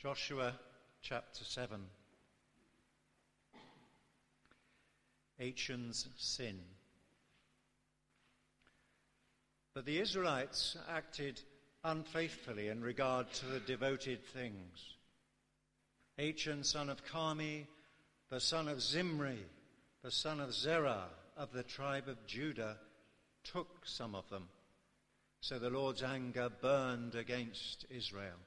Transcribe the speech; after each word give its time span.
Joshua 0.00 0.54
chapter 1.02 1.42
7. 1.42 1.80
Achan's 5.40 6.06
sin. 6.16 6.60
But 9.74 9.86
the 9.86 9.98
Israelites 9.98 10.76
acted 10.88 11.40
unfaithfully 11.82 12.68
in 12.68 12.80
regard 12.80 13.32
to 13.32 13.46
the 13.46 13.58
devoted 13.58 14.24
things. 14.24 14.94
Achan, 16.16 16.62
son 16.62 16.90
of 16.90 17.04
Carmi, 17.04 17.66
the 18.30 18.38
son 18.38 18.68
of 18.68 18.80
Zimri, 18.80 19.44
the 20.04 20.12
son 20.12 20.38
of 20.38 20.54
Zerah 20.54 21.06
of 21.36 21.52
the 21.52 21.64
tribe 21.64 22.06
of 22.06 22.24
Judah, 22.24 22.76
took 23.42 23.80
some 23.84 24.14
of 24.14 24.30
them. 24.30 24.48
So 25.40 25.58
the 25.58 25.70
Lord's 25.70 26.04
anger 26.04 26.48
burned 26.62 27.16
against 27.16 27.84
Israel. 27.90 28.38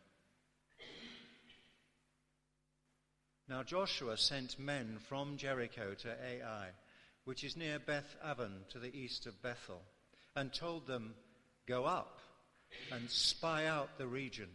Now 3.51 3.63
Joshua 3.63 4.15
sent 4.15 4.57
men 4.57 4.97
from 5.09 5.35
Jericho 5.35 5.93
to 5.93 6.15
Ai, 6.25 6.69
which 7.25 7.43
is 7.43 7.57
near 7.57 7.79
Beth 7.79 8.15
Aven 8.23 8.63
to 8.69 8.79
the 8.79 8.95
east 8.97 9.25
of 9.25 9.41
Bethel, 9.41 9.81
and 10.37 10.53
told 10.53 10.87
them, 10.87 11.15
Go 11.67 11.83
up 11.83 12.21
and 12.93 13.09
spy 13.09 13.65
out 13.65 13.97
the 13.97 14.07
region. 14.07 14.47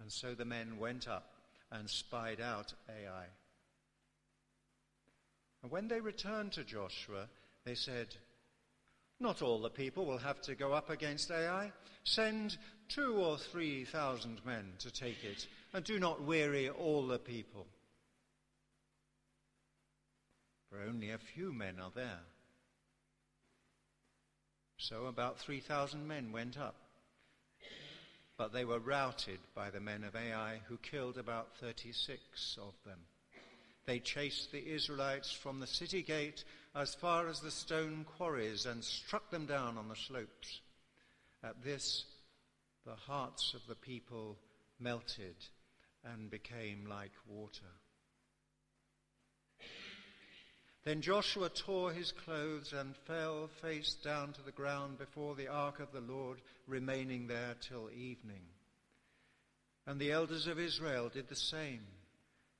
And 0.00 0.10
so 0.10 0.32
the 0.34 0.46
men 0.46 0.78
went 0.78 1.08
up 1.08 1.30
and 1.70 1.90
spied 1.90 2.40
out 2.40 2.72
Ai. 2.88 3.26
And 5.62 5.70
when 5.70 5.88
they 5.88 6.00
returned 6.00 6.52
to 6.52 6.64
Joshua, 6.64 7.28
they 7.66 7.74
said, 7.74 8.16
Not 9.20 9.42
all 9.42 9.60
the 9.60 9.68
people 9.68 10.06
will 10.06 10.16
have 10.16 10.40
to 10.42 10.54
go 10.54 10.72
up 10.72 10.88
against 10.88 11.30
Ai. 11.30 11.70
Send 12.04 12.56
two 12.88 13.16
or 13.16 13.36
three 13.36 13.84
thousand 13.84 14.40
men 14.46 14.72
to 14.78 14.90
take 14.90 15.22
it, 15.22 15.46
and 15.72 15.84
do 15.84 15.98
not 15.98 16.22
weary 16.22 16.68
all 16.68 17.06
the 17.06 17.18
people. 17.18 17.66
For 20.70 20.80
only 20.82 21.10
a 21.10 21.18
few 21.18 21.52
men 21.52 21.76
are 21.80 21.92
there. 21.94 22.20
So 24.76 25.06
about 25.06 25.38
3,000 25.38 26.06
men 26.06 26.32
went 26.32 26.58
up. 26.58 26.76
But 28.36 28.52
they 28.52 28.64
were 28.64 28.78
routed 28.78 29.40
by 29.54 29.70
the 29.70 29.80
men 29.80 30.04
of 30.04 30.14
Ai, 30.14 30.60
who 30.68 30.78
killed 30.78 31.18
about 31.18 31.56
36 31.60 32.58
of 32.62 32.74
them. 32.84 33.00
They 33.86 33.98
chased 33.98 34.52
the 34.52 34.74
Israelites 34.74 35.32
from 35.32 35.58
the 35.58 35.66
city 35.66 36.02
gate 36.02 36.44
as 36.74 36.94
far 36.94 37.26
as 37.26 37.40
the 37.40 37.50
stone 37.50 38.04
quarries 38.04 38.66
and 38.66 38.84
struck 38.84 39.30
them 39.30 39.46
down 39.46 39.76
on 39.76 39.88
the 39.88 39.96
slopes. 39.96 40.60
At 41.42 41.64
this, 41.64 42.04
the 42.86 42.94
hearts 42.94 43.54
of 43.54 43.66
the 43.66 43.74
people 43.74 44.38
melted 44.78 45.34
and 46.04 46.30
became 46.30 46.86
like 46.88 47.12
water. 47.26 47.72
Then 50.84 51.02
Joshua 51.02 51.50
tore 51.50 51.92
his 51.92 52.12
clothes 52.12 52.72
and 52.72 52.96
fell 52.96 53.48
face 53.60 53.94
down 54.02 54.32
to 54.32 54.42
the 54.42 54.52
ground 54.52 54.98
before 54.98 55.34
the 55.34 55.48
ark 55.48 55.80
of 55.80 55.92
the 55.92 56.00
Lord, 56.00 56.40
remaining 56.66 57.26
there 57.26 57.56
till 57.60 57.90
evening. 57.90 58.42
And 59.86 60.00
the 60.00 60.12
elders 60.12 60.46
of 60.46 60.58
Israel 60.58 61.10
did 61.12 61.28
the 61.28 61.36
same 61.36 61.82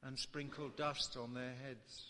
and 0.02 0.18
sprinkled 0.18 0.76
dust 0.76 1.16
on 1.16 1.34
their 1.34 1.54
heads. 1.64 2.06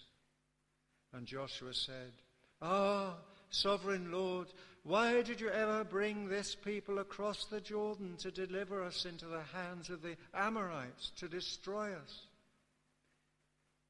And 1.12 1.26
Joshua 1.26 1.74
said, 1.74 2.12
Ah, 2.60 3.14
sovereign 3.50 4.10
Lord, 4.10 4.48
why 4.88 5.20
did 5.20 5.38
you 5.38 5.50
ever 5.50 5.84
bring 5.84 6.28
this 6.28 6.54
people 6.54 6.98
across 6.98 7.44
the 7.44 7.60
Jordan 7.60 8.16
to 8.20 8.30
deliver 8.30 8.82
us 8.82 9.04
into 9.04 9.26
the 9.26 9.42
hands 9.42 9.90
of 9.90 10.00
the 10.00 10.16
Amorites 10.32 11.12
to 11.18 11.28
destroy 11.28 11.92
us? 11.92 12.22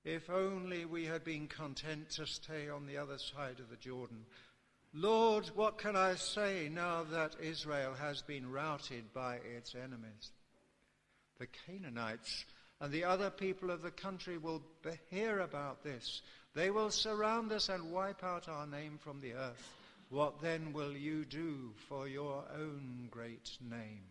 If 0.05 0.29
only 0.29 0.87
we 0.87 1.05
had 1.05 1.23
been 1.23 1.47
content 1.47 2.11
to 2.17 2.27
stay 2.27 2.69
on 2.69 2.87
the 2.87 2.97
other 2.97 3.19
side 3.19 3.61
of 3.61 3.71
the 3.71 3.77
Jordan. 3.77 4.25
Lord, 4.93 5.49
what 5.55 5.79
can 5.79 5.95
I 5.95 6.17
say 6.17 6.69
now 6.69 7.05
that 7.13 7.37
Israel 7.41 7.95
has 7.95 8.23
been 8.23 8.51
routed 8.51 9.15
by 9.15 9.37
its 9.57 9.77
enemies? 9.77 10.33
The 11.39 11.47
Canaanites 11.65 12.45
and 12.81 12.93
the 12.93 13.05
other 13.05 13.31
people 13.31 13.71
of 13.71 13.83
the 13.83 13.93
country 13.93 14.37
will 14.37 14.63
hear 15.11 15.39
about 15.39 15.85
this. 15.85 16.23
They 16.55 16.71
will 16.71 16.91
surround 16.91 17.53
us 17.53 17.69
and 17.69 17.93
wipe 17.93 18.25
out 18.25 18.49
our 18.49 18.67
name 18.67 18.99
from 19.01 19.21
the 19.21 19.35
earth. 19.35 19.78
What 20.11 20.41
then 20.41 20.73
will 20.73 20.97
you 20.97 21.27
do 21.27 21.73
for 21.89 22.09
your 22.09 22.45
own 22.57 23.09
great 23.11 23.51
name? 23.61 24.05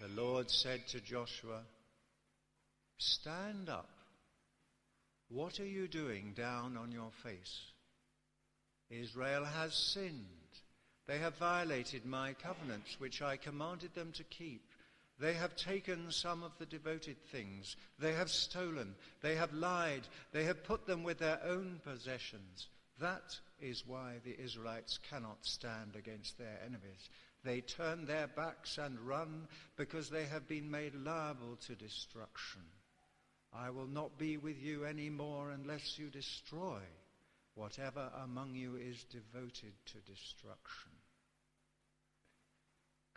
The 0.00 0.08
Lord 0.08 0.50
said 0.50 0.86
to 0.88 1.00
Joshua, 1.00 1.62
Stand 2.98 3.70
up. 3.70 3.88
What 5.28 5.58
are 5.58 5.66
you 5.66 5.88
doing 5.88 6.34
down 6.36 6.76
on 6.76 6.92
your 6.92 7.10
face? 7.22 7.60
Israel 8.90 9.44
has 9.44 9.74
sinned. 9.74 10.26
They 11.06 11.18
have 11.18 11.38
violated 11.38 12.04
my 12.04 12.34
covenants, 12.34 12.96
which 12.98 13.22
I 13.22 13.36
commanded 13.36 13.94
them 13.94 14.12
to 14.16 14.24
keep. 14.24 14.65
They 15.18 15.34
have 15.34 15.56
taken 15.56 16.10
some 16.10 16.42
of 16.42 16.52
the 16.58 16.66
devoted 16.66 17.16
things. 17.32 17.76
They 17.98 18.12
have 18.12 18.30
stolen. 18.30 18.94
They 19.22 19.36
have 19.36 19.52
lied. 19.52 20.02
They 20.32 20.44
have 20.44 20.64
put 20.64 20.86
them 20.86 21.02
with 21.02 21.18
their 21.18 21.40
own 21.44 21.80
possessions. 21.84 22.68
That 23.00 23.38
is 23.60 23.86
why 23.86 24.16
the 24.24 24.38
Israelites 24.38 24.98
cannot 25.10 25.38
stand 25.44 25.96
against 25.96 26.38
their 26.38 26.58
enemies. 26.64 27.08
They 27.44 27.60
turn 27.60 28.04
their 28.04 28.26
backs 28.26 28.76
and 28.76 28.98
run 29.00 29.48
because 29.76 30.10
they 30.10 30.24
have 30.24 30.48
been 30.48 30.70
made 30.70 30.94
liable 30.94 31.56
to 31.66 31.74
destruction. 31.74 32.62
I 33.52 33.70
will 33.70 33.86
not 33.86 34.18
be 34.18 34.36
with 34.36 34.60
you 34.60 34.84
any 34.84 35.08
more 35.08 35.50
unless 35.50 35.98
you 35.98 36.10
destroy 36.10 36.80
whatever 37.54 38.10
among 38.22 38.54
you 38.54 38.76
is 38.76 39.04
devoted 39.04 39.72
to 39.86 40.12
destruction. 40.12 40.92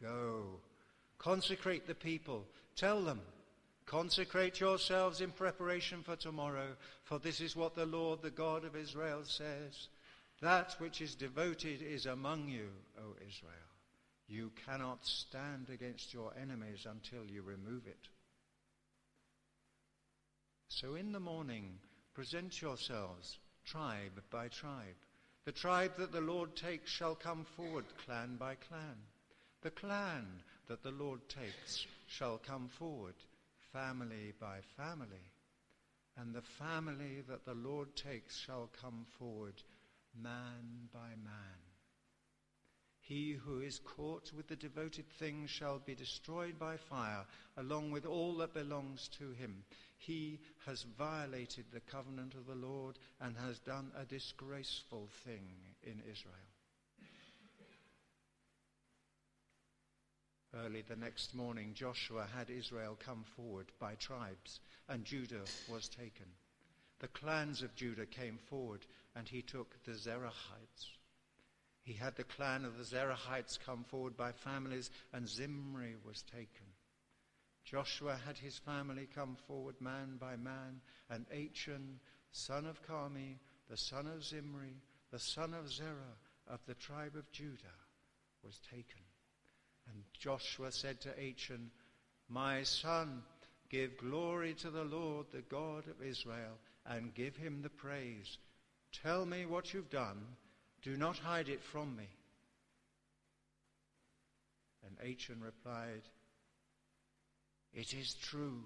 Go, 0.02 0.62
consecrate 1.19 1.85
the 1.85 1.96
people, 1.96 2.46
tell 2.75 3.02
them, 3.02 3.22
consecrate 3.85 4.59
yourselves 4.59 5.22
in 5.22 5.31
preparation 5.31 6.02
for 6.02 6.16
tomorrow, 6.16 6.69
for 7.03 7.19
this 7.19 7.41
is 7.41 7.56
what 7.56 7.75
the 7.75 7.85
Lord, 7.85 8.22
the 8.22 8.31
God 8.31 8.66
of 8.66 8.75
Israel, 8.75 9.22
says. 9.24 9.90
That 10.41 10.75
which 10.80 11.02
is 11.02 11.16
devoted 11.16 11.81
is 11.81 12.06
among 12.06 12.47
you, 12.47 12.69
O 12.97 13.13
Israel. 13.28 13.53
You 14.28 14.52
cannot 14.66 15.06
stand 15.06 15.68
against 15.74 16.13
your 16.13 16.31
enemies 16.41 16.85
until 16.90 17.25
you 17.25 17.41
remove 17.41 17.88
it. 17.88 18.07
So 20.69 20.96
in 20.96 21.12
the 21.12 21.19
morning, 21.19 21.80
present 22.13 22.62
yourselves, 22.62 23.40
tribe 23.66 24.22
by 24.31 24.47
tribe. 24.47 24.96
The 25.46 25.51
tribe 25.51 25.94
that 25.97 26.12
the 26.12 26.22
Lord 26.22 26.56
takes 26.56 26.91
shall 26.91 27.16
come 27.16 27.44
forward, 27.56 27.86
clan 28.06 28.38
by 28.40 28.56
clan. 28.56 28.96
The 29.62 29.72
clan 29.72 30.25
that 30.69 30.84
the 30.84 30.91
Lord 30.91 31.19
takes 31.28 31.85
shall 32.07 32.38
come 32.38 32.69
forward, 32.69 33.16
family 33.74 34.34
by 34.40 34.59
family. 34.78 35.31
And 36.16 36.34
the 36.34 36.41
family 36.41 37.24
that 37.28 37.44
the 37.44 37.56
Lord 37.56 37.96
takes 37.96 38.38
shall 38.38 38.69
come 38.81 39.06
forward, 39.18 39.62
man 40.16 40.90
by 40.94 41.09
man. 41.24 41.59
He 43.00 43.31
who 43.31 43.62
is 43.62 43.80
caught 43.80 44.31
with 44.38 44.47
the 44.47 44.56
devoted 44.56 45.09
things 45.18 45.50
shall 45.50 45.80
be 45.80 45.96
destroyed 45.96 46.59
by 46.59 46.78
fire, 46.78 47.25
along 47.57 47.90
with 47.90 48.06
all 48.06 48.36
that 48.38 48.53
belongs 48.53 49.07
to 49.18 49.31
him. 49.31 49.63
He 49.97 50.40
has 50.68 50.86
violated 50.96 51.66
the 51.72 51.80
covenant 51.80 52.36
of 52.36 52.46
the 52.46 52.68
Lord 52.68 53.00
and 53.19 53.36
has 53.38 53.57
done 53.59 53.91
a 54.00 54.06
disgraceful 54.06 55.09
thing 55.25 55.47
in 55.81 56.03
Israel. 56.07 56.49
Early 60.54 60.81
the 60.81 60.96
next 60.96 61.36
morning, 61.36 61.74
Joshua 61.74 62.28
had 62.36 62.50
Israel 62.50 62.98
come 63.00 63.24
forward 63.36 63.72
by 63.80 63.96
tribes, 63.96 64.60
and 64.88 65.06
Judah 65.06 65.46
was 65.68 65.88
taken. 65.88 66.25
The 67.00 67.07
clans 67.07 67.62
of 67.62 67.75
Judah 67.75 68.06
came 68.06 68.38
forward, 68.50 68.86
and 69.16 69.28
he 69.28 69.42
took 69.42 69.84
the 69.84 69.94
Zerahites 69.94 70.98
he 71.90 71.96
had 71.96 72.16
the 72.16 72.24
clan 72.24 72.66
of 72.66 72.78
the 72.78 72.84
Zerahites 72.84 73.57
come 73.57 73.84
forward 73.84 74.16
by 74.16 74.31
families, 74.31 74.92
and 75.12 75.28
Zimri 75.28 75.96
was 76.06 76.22
taken. 76.22 76.68
Joshua 77.63 78.16
had 78.16 78.38
his 78.38 78.60
family 78.60 79.07
come 79.07 79.36
forward 79.48 79.81
man 79.81 80.18
by 80.19 80.36
man, 80.36 80.81
and 81.10 81.25
Achan, 81.31 82.00
son 82.31 82.68
of 82.68 82.86
Carmi, 82.86 83.40
the 83.72 83.75
son 83.75 84.06
of 84.06 84.24
Zimri, 84.24 84.84
the 85.10 85.18
son 85.18 85.56
of 85.56 85.72
Zerah 85.72 86.19
of 86.48 86.60
the 86.68 86.75
tribe 86.75 87.16
of 87.16 87.31
Judah, 87.31 87.80
was 88.44 88.60
taken. 88.69 89.01
And 89.94 90.03
Joshua 90.18 90.71
said 90.71 91.01
to 91.01 91.09
Achan, 91.09 91.71
My 92.30 92.63
son, 92.63 93.24
give 93.69 93.97
glory 93.97 94.53
to 94.56 94.69
the 94.69 94.83
Lord, 94.83 95.27
the 95.31 95.41
God 95.41 95.88
of 95.88 96.06
Israel, 96.06 96.57
and 96.86 97.13
give 97.13 97.36
him 97.36 97.62
the 97.62 97.69
praise. 97.69 98.38
Tell 98.91 99.25
me 99.25 99.45
what 99.45 99.74
you've 99.74 99.89
done 99.89 100.25
do 100.81 100.95
not 100.95 101.18
hide 101.18 101.50
it 101.50 101.63
from 101.63 101.95
me. 101.95 102.07
And 104.86 105.12
Achan 105.12 105.41
replied, 105.44 106.03
It 107.74 107.94
is 107.94 108.13
true. 108.13 108.63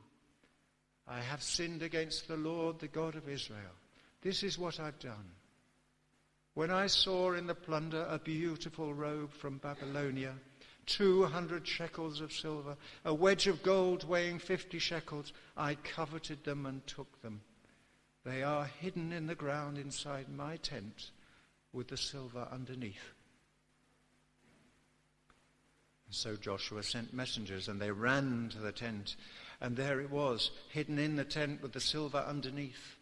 I 1.08 1.20
have 1.20 1.42
sinned 1.42 1.82
against 1.82 2.28
the 2.28 2.38
Lord, 2.38 2.80
the 2.80 2.88
God 2.88 3.16
of 3.16 3.28
Israel. 3.28 3.76
This 4.22 4.44
is 4.44 4.58
what 4.58 4.80
I've 4.80 5.00
done. 5.00 5.32
When 6.54 6.70
I 6.70 6.88
saw 6.88 7.34
in 7.34 7.48
the 7.48 7.56
plunder 7.56 8.06
a 8.08 8.20
beautiful 8.20 8.94
robe 8.94 9.34
from 9.34 9.58
Babylonia, 9.58 10.36
200 10.86 11.68
shekels 11.68 12.22
of 12.22 12.34
silver, 12.34 12.76
a 13.06 13.14
wedge 13.14 13.48
of 13.48 13.64
gold 13.64 14.08
weighing 14.08 14.40
50 14.40 14.80
shekels, 14.80 15.34
I 15.56 15.76
coveted 15.76 16.44
them 16.44 16.66
and 16.66 16.86
took 16.88 17.22
them. 17.22 17.42
They 18.26 18.44
are 18.44 18.66
hidden 18.66 19.12
in 19.12 19.28
the 19.28 19.36
ground 19.36 19.78
inside 19.78 20.28
my 20.30 20.58
tent 20.58 21.12
with 21.74 21.90
the 21.90 21.98
silver 21.98 22.48
underneath. 22.52 23.14
And 26.06 26.16
So 26.16 26.36
Joshua 26.36 26.84
sent 26.84 27.14
messengers, 27.14 27.68
and 27.68 27.82
they 27.82 27.92
ran 27.92 28.50
to 28.54 28.60
the 28.60 28.72
tent, 28.72 29.16
and 29.60 29.76
there 29.76 30.00
it 30.00 30.10
was, 30.10 30.52
hidden 30.70 31.00
in 31.00 31.16
the 31.16 31.26
tent 31.26 31.62
with 31.62 31.74
the 31.74 31.82
silver 31.82 32.20
underneath. 32.20 32.98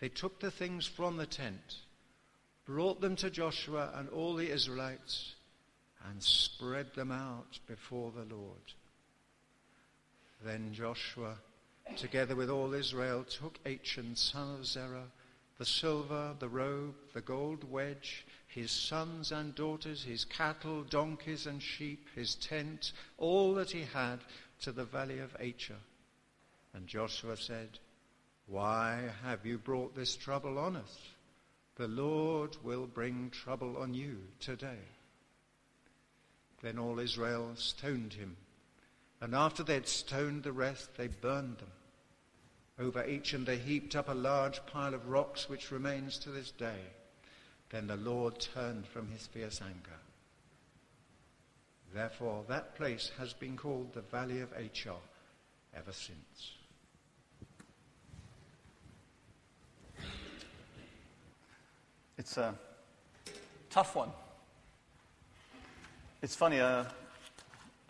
They 0.00 0.08
took 0.08 0.40
the 0.40 0.50
things 0.50 0.86
from 0.86 1.16
the 1.16 1.26
tent, 1.26 1.76
brought 2.64 3.00
them 3.00 3.16
to 3.16 3.30
Joshua 3.30 3.92
and 3.94 4.08
all 4.08 4.34
the 4.34 4.50
Israelites, 4.50 5.34
and 6.08 6.22
spread 6.22 6.94
them 6.94 7.10
out 7.10 7.58
before 7.66 8.12
the 8.12 8.34
Lord. 8.34 8.74
Then 10.44 10.72
Joshua, 10.72 11.36
together 11.96 12.34
with 12.34 12.50
all 12.50 12.74
Israel, 12.74 13.24
took 13.24 13.58
Achan, 13.64 14.16
son 14.16 14.54
of 14.54 14.66
Zerah, 14.66 15.10
the 15.58 15.64
silver, 15.66 16.34
the 16.38 16.48
robe, 16.48 16.94
the 17.14 17.20
gold 17.20 17.70
wedge, 17.70 18.26
his 18.48 18.70
sons 18.70 19.32
and 19.32 19.54
daughters, 19.54 20.02
his 20.02 20.24
cattle, 20.24 20.82
donkeys 20.82 21.46
and 21.46 21.62
sheep, 21.62 22.08
his 22.14 22.34
tent, 22.34 22.92
all 23.18 23.54
that 23.54 23.70
he 23.70 23.82
had, 23.82 24.18
to 24.60 24.72
the 24.72 24.84
valley 24.84 25.20
of 25.20 25.36
Achor. 25.38 25.78
And 26.74 26.86
Joshua 26.86 27.36
said, 27.36 27.78
Why 28.46 29.10
have 29.22 29.46
you 29.46 29.58
brought 29.58 29.94
this 29.94 30.16
trouble 30.16 30.58
on 30.58 30.76
us? 30.76 30.98
The 31.76 31.88
Lord 31.88 32.56
will 32.62 32.86
bring 32.86 33.30
trouble 33.30 33.76
on 33.78 33.94
you 33.94 34.18
today. 34.40 34.80
Then 36.62 36.78
all 36.78 36.98
Israel 36.98 37.50
stoned 37.56 38.14
him. 38.14 38.36
And 39.20 39.34
after 39.34 39.62
they 39.62 39.74
had 39.74 39.88
stoned 39.88 40.42
the 40.42 40.52
rest, 40.52 40.96
they 40.96 41.08
burned 41.08 41.58
them. 41.58 41.70
Over 42.78 43.04
Achan 43.04 43.44
they 43.44 43.58
heaped 43.58 43.94
up 43.94 44.08
a 44.08 44.14
large 44.14 44.64
pile 44.66 44.94
of 44.94 45.08
rocks 45.08 45.48
which 45.48 45.70
remains 45.70 46.18
to 46.18 46.30
this 46.30 46.50
day. 46.52 46.80
Then 47.70 47.86
the 47.86 47.96
Lord 47.96 48.38
turned 48.38 48.86
from 48.86 49.08
his 49.08 49.26
fierce 49.26 49.60
anger. 49.60 49.98
Therefore, 51.94 52.44
that 52.48 52.74
place 52.74 53.10
has 53.18 53.32
been 53.32 53.56
called 53.56 53.92
the 53.92 54.00
Valley 54.00 54.40
of 54.40 54.52
Achor 54.56 54.94
ever 55.76 55.92
since. 55.92 56.52
It's 62.16 62.36
a 62.36 62.54
tough 63.68 63.94
one. 63.94 64.10
It's 66.22 66.36
funny, 66.36 66.60
uh, 66.60 66.84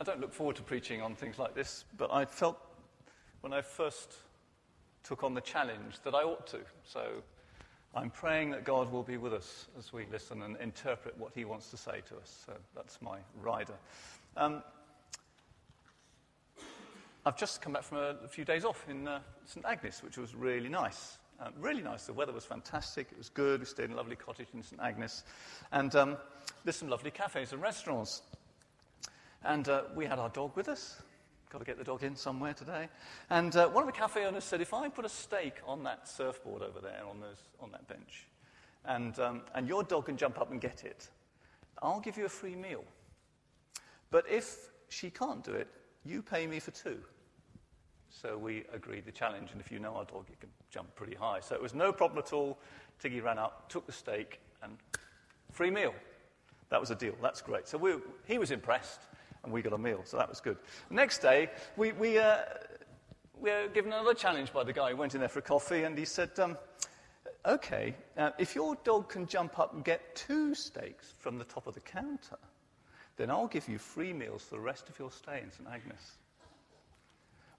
I 0.01 0.05
don't 0.05 0.19
look 0.19 0.33
forward 0.33 0.57
to 0.57 0.63
preaching 0.63 1.03
on 1.03 1.15
things 1.15 1.39
like 1.39 1.55
this, 1.55 1.85
but 1.99 2.11
I 2.11 2.25
felt 2.25 2.59
when 3.43 3.53
I 3.53 3.61
first 3.61 4.15
took 5.05 5.23
on 5.23 5.35
the 5.35 5.43
challenge 5.43 6.01
that 6.03 6.15
I 6.15 6.23
ought 6.23 6.47
to. 6.47 6.61
So 6.83 7.11
I'm 7.95 8.09
praying 8.09 8.53
that 8.53 8.65
God 8.65 8.91
will 8.91 9.03
be 9.03 9.19
with 9.19 9.35
us 9.35 9.67
as 9.79 9.93
we 9.93 10.07
listen 10.11 10.41
and 10.41 10.57
interpret 10.63 11.15
what 11.19 11.33
He 11.35 11.45
wants 11.45 11.71
to 11.73 11.77
say 11.77 12.01
to 12.09 12.17
us. 12.17 12.45
So 12.47 12.55
that's 12.75 13.03
my 13.03 13.19
rider. 13.43 13.75
Um, 14.39 14.63
I've 17.27 17.37
just 17.37 17.61
come 17.61 17.75
back 17.75 17.83
from 17.83 17.99
a, 17.99 18.17
a 18.25 18.29
few 18.29 18.47
days 18.47 18.65
off 18.65 18.87
in 18.89 19.09
uh, 19.09 19.21
St 19.45 19.67
Agnes, 19.67 20.03
which 20.03 20.17
was 20.17 20.35
really 20.35 20.71
nice. 20.71 21.19
Uh, 21.39 21.51
really 21.61 21.83
nice. 21.83 22.07
The 22.07 22.15
weather 22.15 22.33
was 22.33 22.47
fantastic. 22.47 23.09
It 23.13 23.19
was 23.19 23.29
good. 23.29 23.61
We 23.61 23.67
stayed 23.67 23.87
in 23.87 23.93
a 23.93 23.97
lovely 23.97 24.17
cottage 24.17 24.49
in 24.55 24.63
St 24.63 24.81
Agnes. 24.81 25.25
And 25.71 25.95
um, 25.95 26.17
there's 26.65 26.77
some 26.77 26.89
lovely 26.89 27.11
cafes 27.11 27.53
and 27.53 27.63
restaurants. 27.63 28.23
And 29.45 29.69
uh, 29.69 29.83
we 29.95 30.07
had 30.07 30.19
our 30.19 30.29
dog 30.29 30.57
with 30.57 30.69
us. 30.69 31.03
Got 31.51 31.59
to 31.59 31.65
get 31.65 31.77
the 31.77 31.85
dog 31.85 32.03
in 32.03 32.17
somewhere 32.17 32.55
today. 32.55 32.89
And 33.29 33.55
uh, 33.57 33.69
one 33.69 33.83
of 33.83 33.93
the 33.93 33.99
cafe 33.99 34.25
owners 34.25 34.45
said, 34.45 34.61
if 34.61 34.73
I 34.73 34.89
put 34.89 35.05
a 35.05 35.09
steak 35.09 35.55
on 35.67 35.83
that 35.85 36.09
surfboard 36.09 36.63
over 36.63 36.81
there, 36.81 37.03
on, 37.09 37.21
those, 37.21 37.43
on 37.61 37.71
that 37.73 37.87
bench, 37.89 38.27
and, 38.85 39.19
um, 39.19 39.43
and 39.55 39.69
your 39.69 39.83
dog 39.83 40.07
can 40.07 40.17
jump 40.17 40.41
up 40.41 40.51
and 40.51 40.61
get 40.61 40.85
it, 40.85 41.09
I'll 41.83 42.01
give 42.01 42.17
you 42.17 42.25
a 42.25 42.31
free 42.31 42.55
meal. 42.55 42.85
But 44.11 44.25
if 44.31 44.71
she 44.89 45.11
can't 45.11 45.45
do 45.45 45.53
it, 45.53 45.69
you 46.05 46.23
pay 46.23 46.47
me 46.47 46.61
for 46.61 46.71
two. 46.71 46.99
So 48.09 48.37
we 48.37 48.65
agreed 48.73 49.05
the 49.05 49.13
challenge, 49.13 49.51
and 49.53 49.61
if 49.61 49.73
you 49.73 49.79
know 49.79 49.95
our 49.95 50.05
dog, 50.05 50.27
it 50.31 50.39
can 50.39 50.51
jump 50.71 50.95
pretty 50.95 51.15
high. 51.15 51.41
So 51.41 51.55
it 51.55 51.63
was 51.63 51.75
no 51.75 51.93
problem 51.93 52.19
at 52.19 52.33
all. 52.33 52.59
Tiggy 53.01 53.21
ran 53.21 53.39
up, 53.39 53.69
took 53.69 53.87
the 53.87 53.93
steak, 53.93 54.39
and 54.63 54.77
free 55.51 55.71
meal. 55.71 55.95
That 56.73 56.81
was 56.81 56.91
a 56.91 56.95
deal. 56.95 57.15
That's 57.21 57.43
great. 57.43 57.69
So 57.69 57.77
we, 57.77 57.97
he 58.25 58.39
was 58.39 58.51
impressed 58.51 59.03
and 59.45 59.53
we 59.53 59.61
got 59.61 59.75
a 59.75 59.79
meal, 59.79 60.01
so 60.05 60.17
that 60.17 60.31
was 60.31 60.41
good. 60.41 60.57
next 60.89 61.19
day, 61.19 61.51
we, 61.77 61.93
we, 61.93 62.17
uh, 62.17 62.39
we 63.39 63.51
were 63.51 63.69
given 63.75 63.93
another 63.93 64.15
challenge 64.15 64.55
by 64.55 64.65
the 64.65 64.73
guy 64.73 64.91
who 64.91 64.97
went 64.97 65.15
in 65.15 65.21
there 65.21 65.29
for 65.29 65.41
a 65.41 65.43
coffee, 65.43 65.83
and 65.83 65.99
he 65.99 66.07
said, 66.07 66.31
um, 66.39 66.57
Okay, 67.45 67.95
uh, 68.17 68.31
if 68.39 68.55
your 68.55 68.75
dog 68.85 69.11
can 69.11 69.27
jump 69.27 69.59
up 69.59 69.75
and 69.75 69.85
get 69.85 70.17
two 70.17 70.55
steaks 70.55 71.13
from 71.19 71.37
the 71.37 71.45
top 71.45 71.67
of 71.67 71.75
the 71.75 71.81
counter, 71.81 72.39
then 73.17 73.31
I'll 73.31 73.49
give 73.49 73.69
you 73.69 73.77
free 73.77 74.15
meals 74.15 74.45
for 74.45 74.55
the 74.55 74.61
rest 74.63 74.89
of 74.89 74.99
your 74.99 75.11
stay 75.11 75.43
in 75.43 75.51
St. 75.51 75.69
Agnes. 75.69 76.13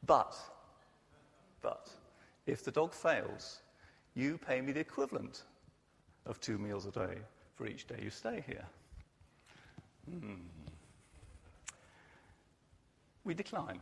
But, 0.07 0.35
but, 1.61 1.87
if 2.47 2.63
the 2.63 2.71
dog 2.71 2.93
fails, 2.95 3.61
you 4.15 4.39
pay 4.39 4.59
me 4.59 4.71
the 4.71 4.79
equivalent 4.79 5.43
of 6.25 6.39
two 6.39 6.57
meals 6.57 6.87
a 6.87 6.91
day 6.91 7.17
for 7.53 7.67
each 7.67 7.85
day 7.85 7.99
you 8.01 8.09
stay 8.09 8.43
here. 8.47 8.65
Hmm 10.09 10.33
we 13.23 13.33
declined. 13.33 13.79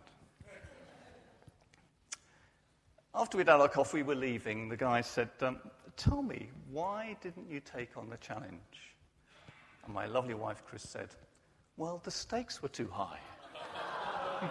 After 3.13 3.37
we'd 3.37 3.49
had 3.49 3.59
our 3.59 3.67
coffee, 3.67 3.97
we 3.97 4.03
were 4.03 4.15
leaving. 4.15 4.69
The 4.69 4.77
guy 4.77 5.01
said, 5.01 5.29
um, 5.41 5.57
Tell 5.97 6.21
me, 6.23 6.49
why 6.69 7.17
didn't 7.21 7.49
you 7.49 7.59
take 7.59 7.97
on 7.97 8.09
the 8.09 8.15
challenge? 8.17 8.95
And 9.85 9.93
my 9.93 10.05
lovely 10.05 10.33
wife, 10.33 10.63
Chris, 10.65 10.83
said, 10.83 11.09
Well, 11.75 11.99
the 12.03 12.11
stakes 12.11 12.61
were 12.61 12.69
too 12.69 12.89
high. 12.89 13.19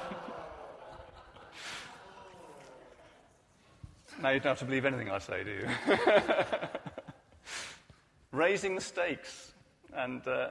now 4.21 4.29
you 4.31 4.41
don't 4.41 4.51
have 4.51 4.59
to 4.59 4.67
believe 4.67 4.85
anything 4.85 5.11
I 5.11 5.19
say, 5.19 5.43
do 5.43 5.51
you? 5.51 5.67
Raising 8.33 8.75
the 8.75 8.81
stakes. 8.83 9.53
And 9.95 10.27
uh, 10.29 10.51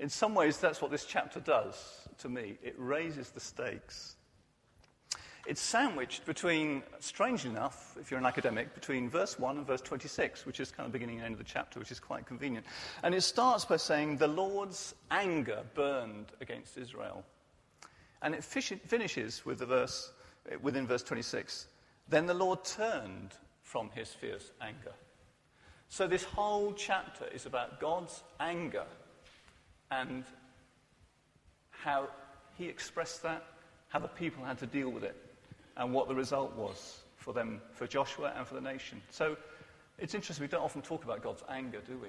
in 0.00 0.08
some 0.08 0.34
ways, 0.34 0.56
that's 0.56 0.80
what 0.80 0.90
this 0.90 1.04
chapter 1.04 1.40
does 1.40 2.08
to 2.18 2.28
me. 2.30 2.56
It 2.62 2.74
raises 2.78 3.30
the 3.30 3.40
stakes. 3.40 4.16
It's 5.46 5.60
sandwiched 5.60 6.24
between, 6.24 6.82
strangely 7.00 7.50
enough, 7.50 7.96
if 8.00 8.10
you're 8.10 8.20
an 8.20 8.24
academic, 8.24 8.74
between 8.74 9.10
verse 9.10 9.38
1 9.38 9.58
and 9.58 9.66
verse 9.66 9.82
26, 9.82 10.46
which 10.46 10.58
is 10.58 10.70
kind 10.70 10.86
of 10.86 10.92
beginning 10.92 11.16
and 11.16 11.26
end 11.26 11.32
of 11.34 11.38
the 11.38 11.44
chapter, 11.44 11.78
which 11.78 11.92
is 11.92 12.00
quite 12.00 12.24
convenient. 12.24 12.64
And 13.02 13.14
it 13.14 13.20
starts 13.20 13.66
by 13.66 13.76
saying, 13.76 14.16
The 14.16 14.26
Lord's 14.26 14.94
anger 15.10 15.62
burned 15.74 16.32
against 16.40 16.78
Israel. 16.78 17.22
And 18.22 18.34
it 18.34 18.42
finishes 18.42 19.44
with 19.44 19.58
the 19.58 19.66
verse, 19.66 20.12
eh, 20.50 20.56
within 20.62 20.86
verse 20.86 21.02
26, 21.02 21.66
Then 22.08 22.26
the 22.26 22.34
Lord 22.34 22.64
turned 22.64 23.34
from 23.62 23.90
his 23.94 24.08
fierce 24.08 24.50
anger. 24.62 24.92
So 25.88 26.06
this 26.06 26.24
whole 26.24 26.72
chapter 26.72 27.26
is 27.34 27.44
about 27.44 27.80
God's 27.80 28.22
anger 28.38 28.86
and 29.90 30.24
how 31.70 32.08
he 32.56 32.66
expressed 32.66 33.22
that, 33.22 33.44
how 33.88 33.98
the 33.98 34.08
people 34.08 34.44
had 34.44 34.58
to 34.58 34.66
deal 34.66 34.90
with 34.90 35.04
it, 35.04 35.16
and 35.76 35.92
what 35.92 36.08
the 36.08 36.14
result 36.14 36.54
was 36.56 37.00
for 37.16 37.32
them, 37.32 37.60
for 37.72 37.86
Joshua 37.86 38.32
and 38.36 38.46
for 38.46 38.54
the 38.54 38.60
nation. 38.60 39.00
So 39.10 39.36
it's 39.98 40.14
interesting, 40.14 40.44
we 40.44 40.48
don't 40.48 40.62
often 40.62 40.82
talk 40.82 41.04
about 41.04 41.22
God's 41.22 41.42
anger, 41.48 41.80
do 41.86 41.98
we? 41.98 42.08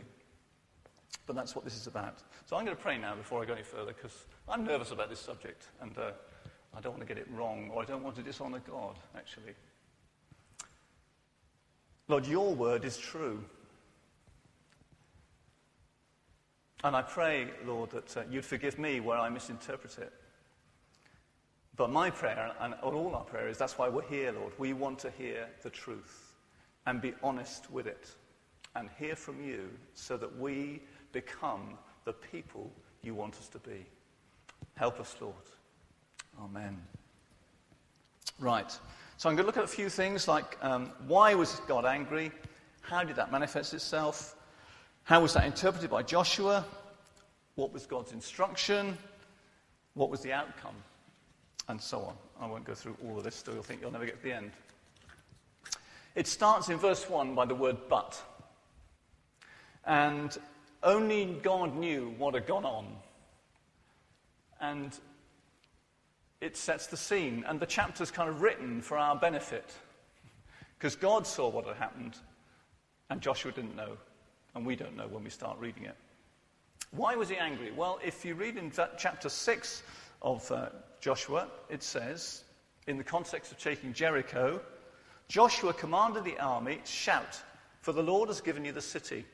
But 1.25 1.35
that's 1.35 1.55
what 1.55 1.63
this 1.65 1.75
is 1.75 1.87
about. 1.87 2.19
So 2.45 2.55
I'm 2.55 2.65
going 2.65 2.75
to 2.75 2.81
pray 2.81 2.97
now 2.97 3.15
before 3.15 3.41
I 3.41 3.45
go 3.45 3.53
any 3.53 3.63
further 3.63 3.93
because 3.93 4.25
I'm 4.47 4.63
nervous 4.63 4.91
about 4.91 5.09
this 5.09 5.19
subject 5.19 5.67
and 5.81 5.97
uh, 5.97 6.11
I 6.75 6.81
don't 6.81 6.93
want 6.93 7.07
to 7.07 7.13
get 7.13 7.17
it 7.17 7.27
wrong 7.31 7.69
or 7.73 7.81
I 7.81 7.85
don't 7.85 8.03
want 8.03 8.15
to 8.15 8.23
dishonor 8.23 8.59
God, 8.59 8.97
actually. 9.15 9.53
Lord, 12.07 12.25
your 12.25 12.53
word 12.53 12.85
is 12.85 12.97
true. 12.97 13.43
And 16.83 16.95
I 16.95 17.01
pray, 17.03 17.47
Lord, 17.65 17.91
that 17.91 18.17
uh, 18.17 18.21
you'd 18.29 18.45
forgive 18.45 18.79
me 18.79 18.99
where 18.99 19.17
I 19.17 19.29
misinterpret 19.29 19.97
it. 19.99 20.11
But 21.75 21.91
my 21.91 22.09
prayer, 22.09 22.51
and 22.59 22.73
all 22.81 23.15
our 23.15 23.23
prayer, 23.23 23.47
is 23.47 23.57
that's 23.57 23.77
why 23.77 23.87
we're 23.87 24.01
here, 24.03 24.31
Lord. 24.31 24.53
We 24.57 24.73
want 24.73 24.99
to 24.99 25.11
hear 25.11 25.47
the 25.63 25.69
truth 25.69 26.33
and 26.85 27.01
be 27.01 27.13
honest 27.23 27.71
with 27.71 27.87
it 27.87 28.09
and 28.75 28.89
hear 28.97 29.15
from 29.15 29.43
you 29.43 29.69
so 29.93 30.17
that 30.17 30.39
we 30.39 30.81
become 31.11 31.77
the 32.05 32.13
people 32.13 32.71
you 33.03 33.13
want 33.13 33.35
us 33.35 33.47
to 33.49 33.59
be. 33.59 33.85
Help 34.75 34.99
us, 34.99 35.15
Lord. 35.19 35.35
Amen. 36.41 36.81
Right. 38.39 38.71
So 39.17 39.29
I'm 39.29 39.35
going 39.35 39.43
to 39.43 39.47
look 39.47 39.57
at 39.57 39.63
a 39.63 39.67
few 39.67 39.89
things 39.89 40.27
like 40.27 40.57
um, 40.63 40.91
why 41.07 41.35
was 41.35 41.61
God 41.67 41.85
angry? 41.85 42.31
How 42.81 43.03
did 43.03 43.15
that 43.17 43.31
manifest 43.31 43.73
itself? 43.73 44.35
How 45.11 45.19
was 45.19 45.33
that 45.33 45.43
interpreted 45.43 45.89
by 45.89 46.03
Joshua? 46.03 46.63
What 47.55 47.73
was 47.73 47.85
God's 47.85 48.13
instruction? 48.13 48.97
What 49.93 50.09
was 50.09 50.21
the 50.21 50.31
outcome? 50.31 50.75
And 51.67 51.81
so 51.81 51.99
on. 51.99 52.13
I 52.39 52.47
won't 52.49 52.63
go 52.63 52.73
through 52.73 52.95
all 53.03 53.17
of 53.17 53.25
this, 53.25 53.43
so 53.45 53.51
you'll 53.51 53.61
think 53.61 53.81
you'll 53.81 53.91
never 53.91 54.05
get 54.05 54.15
to 54.19 54.23
the 54.23 54.31
end. 54.31 54.51
It 56.15 56.27
starts 56.27 56.69
in 56.69 56.77
verse 56.77 57.09
1 57.09 57.35
by 57.35 57.43
the 57.43 57.53
word 57.53 57.75
but. 57.89 58.23
And 59.85 60.37
only 60.81 61.37
God 61.43 61.75
knew 61.75 62.15
what 62.17 62.33
had 62.33 62.47
gone 62.47 62.63
on. 62.63 62.87
And 64.61 64.97
it 66.39 66.55
sets 66.55 66.87
the 66.87 66.95
scene. 66.95 67.43
And 67.49 67.59
the 67.59 67.65
chapter's 67.65 68.11
kind 68.11 68.29
of 68.29 68.41
written 68.41 68.81
for 68.81 68.97
our 68.97 69.17
benefit. 69.17 69.73
Because 70.79 70.95
God 70.95 71.27
saw 71.27 71.49
what 71.49 71.65
had 71.65 71.75
happened, 71.75 72.15
and 73.09 73.19
Joshua 73.19 73.51
didn't 73.51 73.75
know. 73.75 73.97
And 74.55 74.65
we 74.65 74.75
don't 74.75 74.97
know 74.97 75.07
when 75.07 75.23
we 75.23 75.29
start 75.29 75.57
reading 75.59 75.85
it. 75.85 75.95
Why 76.91 77.15
was 77.15 77.29
he 77.29 77.37
angry? 77.37 77.71
Well, 77.71 77.99
if 78.03 78.25
you 78.25 78.35
read 78.35 78.57
in 78.57 78.71
chapter 78.97 79.29
6 79.29 79.83
of 80.21 80.51
uh, 80.51 80.69
Joshua, 80.99 81.47
it 81.69 81.83
says, 81.83 82.43
in 82.87 82.97
the 82.97 83.03
context 83.03 83.51
of 83.51 83.57
taking 83.57 83.93
Jericho, 83.93 84.59
Joshua 85.29 85.73
commanded 85.73 86.25
the 86.25 86.37
army, 86.39 86.81
Shout, 86.83 87.41
for 87.79 87.93
the 87.93 88.03
Lord 88.03 88.27
has 88.27 88.41
given 88.41 88.65
you 88.65 88.73
the 88.73 88.81
city. 88.81 89.25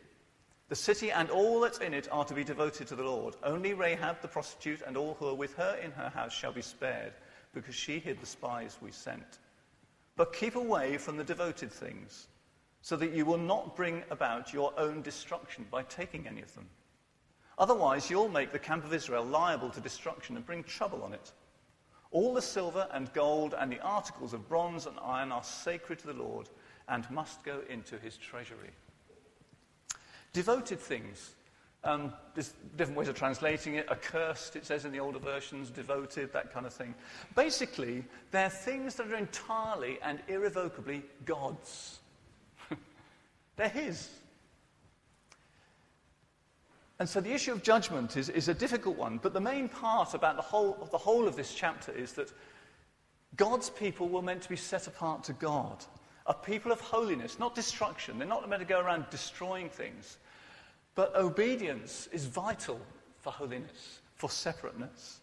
The 0.70 0.76
city 0.76 1.12
and 1.12 1.30
all 1.30 1.60
that's 1.60 1.80
in 1.80 1.94
it 1.94 2.08
are 2.12 2.26
to 2.26 2.34
be 2.34 2.44
devoted 2.44 2.88
to 2.88 2.96
the 2.96 3.04
Lord. 3.04 3.36
Only 3.42 3.74
Rahab 3.74 4.22
the 4.22 4.28
prostitute 4.28 4.82
and 4.86 4.98
all 4.98 5.16
who 5.16 5.28
are 5.28 5.34
with 5.34 5.56
her 5.56 5.80
in 5.82 5.92
her 5.92 6.10
house 6.10 6.34
shall 6.34 6.52
be 6.52 6.62
spared, 6.62 7.14
because 7.54 7.74
she 7.74 8.00
hid 8.00 8.20
the 8.20 8.26
spies 8.26 8.78
we 8.82 8.92
sent. 8.92 9.40
But 10.18 10.34
keep 10.34 10.56
away 10.56 10.98
from 10.98 11.18
the 11.18 11.24
devoted 11.24 11.72
things, 11.72 12.28
so 12.82 12.96
that 12.96 13.14
you 13.14 13.26
will 13.26 13.38
not 13.38 13.76
bring 13.76 14.04
about 14.10 14.54
your 14.54 14.74
own 14.78 15.02
destruction 15.02 15.66
by 15.70 15.84
taking 15.84 16.28
any 16.28 16.42
of 16.42 16.54
them. 16.56 16.68
Otherwise, 17.58 18.10
you'll 18.10 18.30
make 18.30 18.52
the 18.52 18.60
camp 18.60 18.86
of 18.86 18.94
Israel 18.94 19.24
liable 19.24 19.70
to 19.72 19.80
destruction 19.80 20.36
and 20.36 20.46
bring 20.46 20.64
trouble 20.64 21.04
on 21.04 21.14
it. 21.14 21.32
All 22.12 22.34
the 22.34 22.42
silver 22.42 22.88
and 22.92 23.12
gold 23.14 23.56
and 23.58 23.72
the 23.72 23.82
articles 23.82 24.34
of 24.34 24.48
bronze 24.48 24.86
and 24.86 24.96
iron 25.04 25.32
are 25.32 25.44
sacred 25.44 26.00
to 26.00 26.08
the 26.08 26.14
Lord 26.14 26.50
and 26.88 27.10
must 27.12 27.44
go 27.44 27.62
into 27.70 27.98
his 27.98 28.16
treasury. 28.16 28.72
Devoted 30.34 30.80
things. 30.80 31.32
Um, 31.84 32.14
there's 32.34 32.54
different 32.76 32.98
ways 32.98 33.08
of 33.08 33.16
translating 33.16 33.76
it. 33.76 33.88
Accursed, 33.90 34.56
it 34.56 34.66
says 34.66 34.86
in 34.86 34.92
the 34.92 35.00
older 35.00 35.20
versions, 35.20 35.70
devoted, 35.70 36.32
that 36.34 36.54
kind 36.54 36.66
of 36.66 36.74
thing. 36.74 36.94
Basically, 37.36 38.04
they're 38.32 38.50
things 38.50 38.96
that 38.96 39.08
are 39.08 39.16
entirely 39.16 40.00
and 40.02 40.20
irrevocably 40.28 41.04
God's. 41.26 42.00
They're 43.58 43.70
His. 43.70 44.10
And 47.00 47.08
so 47.08 47.22
the 47.22 47.34
issue 47.34 47.52
of 47.52 47.62
judgment 47.62 48.18
is, 48.18 48.30
is 48.30 48.48
a 48.48 48.54
difficult 48.54 48.98
one, 48.98 49.20
but 49.22 49.34
the 49.34 49.42
main 49.42 49.70
part 49.70 50.14
about 50.14 50.36
the 50.36 50.42
whole, 50.42 50.88
the 50.92 50.98
whole 50.98 51.28
of 51.28 51.36
this 51.36 51.54
chapter 51.54 51.92
is 51.92 52.14
that 52.14 52.32
God's 53.36 53.70
people 53.70 54.10
were 54.10 54.22
meant 54.22 54.42
to 54.44 54.50
be 54.50 54.56
set 54.56 54.88
apart 54.88 55.24
to 55.26 55.34
God, 55.34 55.86
a 56.26 56.34
people 56.34 56.72
of 56.72 56.82
holiness, 56.82 57.38
not 57.38 57.54
destruction. 57.54 58.18
They're 58.18 58.28
not 58.28 58.50
meant 58.50 58.62
to 58.62 58.68
go 58.68 58.80
around 58.80 59.06
destroying 59.12 59.70
things. 59.70 60.18
But 60.96 61.16
obedience 61.16 62.10
is 62.12 62.26
vital 62.26 62.80
for 63.20 63.32
holiness, 63.32 64.00
for 64.16 64.30
separateness. 64.30 65.20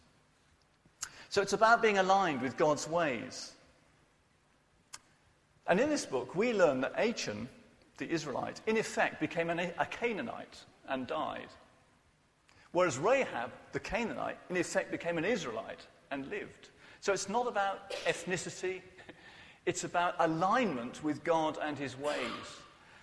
So 1.29 1.43
it's 1.43 1.53
about 1.53 1.83
being 1.83 1.99
aligned 1.99 2.41
with 2.41 2.57
God's 2.57 2.89
ways. 2.89 3.53
And 5.67 5.81
in 5.81 5.89
this 5.89 6.07
book, 6.07 6.37
we 6.37 6.53
learn 6.53 6.83
that 6.83 6.97
Achan, 6.97 7.49
the 7.99 8.09
Israelite, 8.09 8.61
in 8.67 8.77
effect 8.77 9.21
became 9.21 9.51
an, 9.51 9.59
a 9.59 9.87
Canaanite 9.87 10.65
and 10.89 11.07
died. 11.07 11.49
Whereas 12.73 12.99
Rahab, 12.99 13.53
the 13.73 13.81
Canaanite, 13.81 14.39
in 14.51 14.57
effect 14.57 14.91
became 14.91 15.17
an 15.17 15.25
Israelite 15.25 15.87
and 16.11 16.29
lived. 16.29 16.71
So 17.01 17.13
it's 17.13 17.29
not 17.29 17.47
about 17.47 17.91
ethnicity, 18.07 18.83
it's 19.67 19.85
about 19.85 20.17
alignment 20.19 21.03
with 21.05 21.23
God 21.23 21.59
and 21.63 21.79
his 21.79 21.97
ways. 21.99 22.59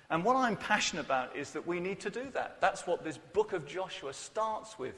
And 0.10 0.26
what 0.26 0.36
I'm 0.36 0.58
passionate 0.58 1.06
about 1.06 1.36
is 1.38 1.52
that 1.52 1.66
we 1.66 1.80
need 1.80 2.02
to 2.02 2.10
do 2.10 2.30
that. 2.34 2.60
That's 2.60 2.86
what 2.86 3.04
this 3.04 3.18
book 3.18 3.54
of 3.54 3.66
Joshua 3.66 4.14
starts 4.14 4.78
with. 4.78 4.96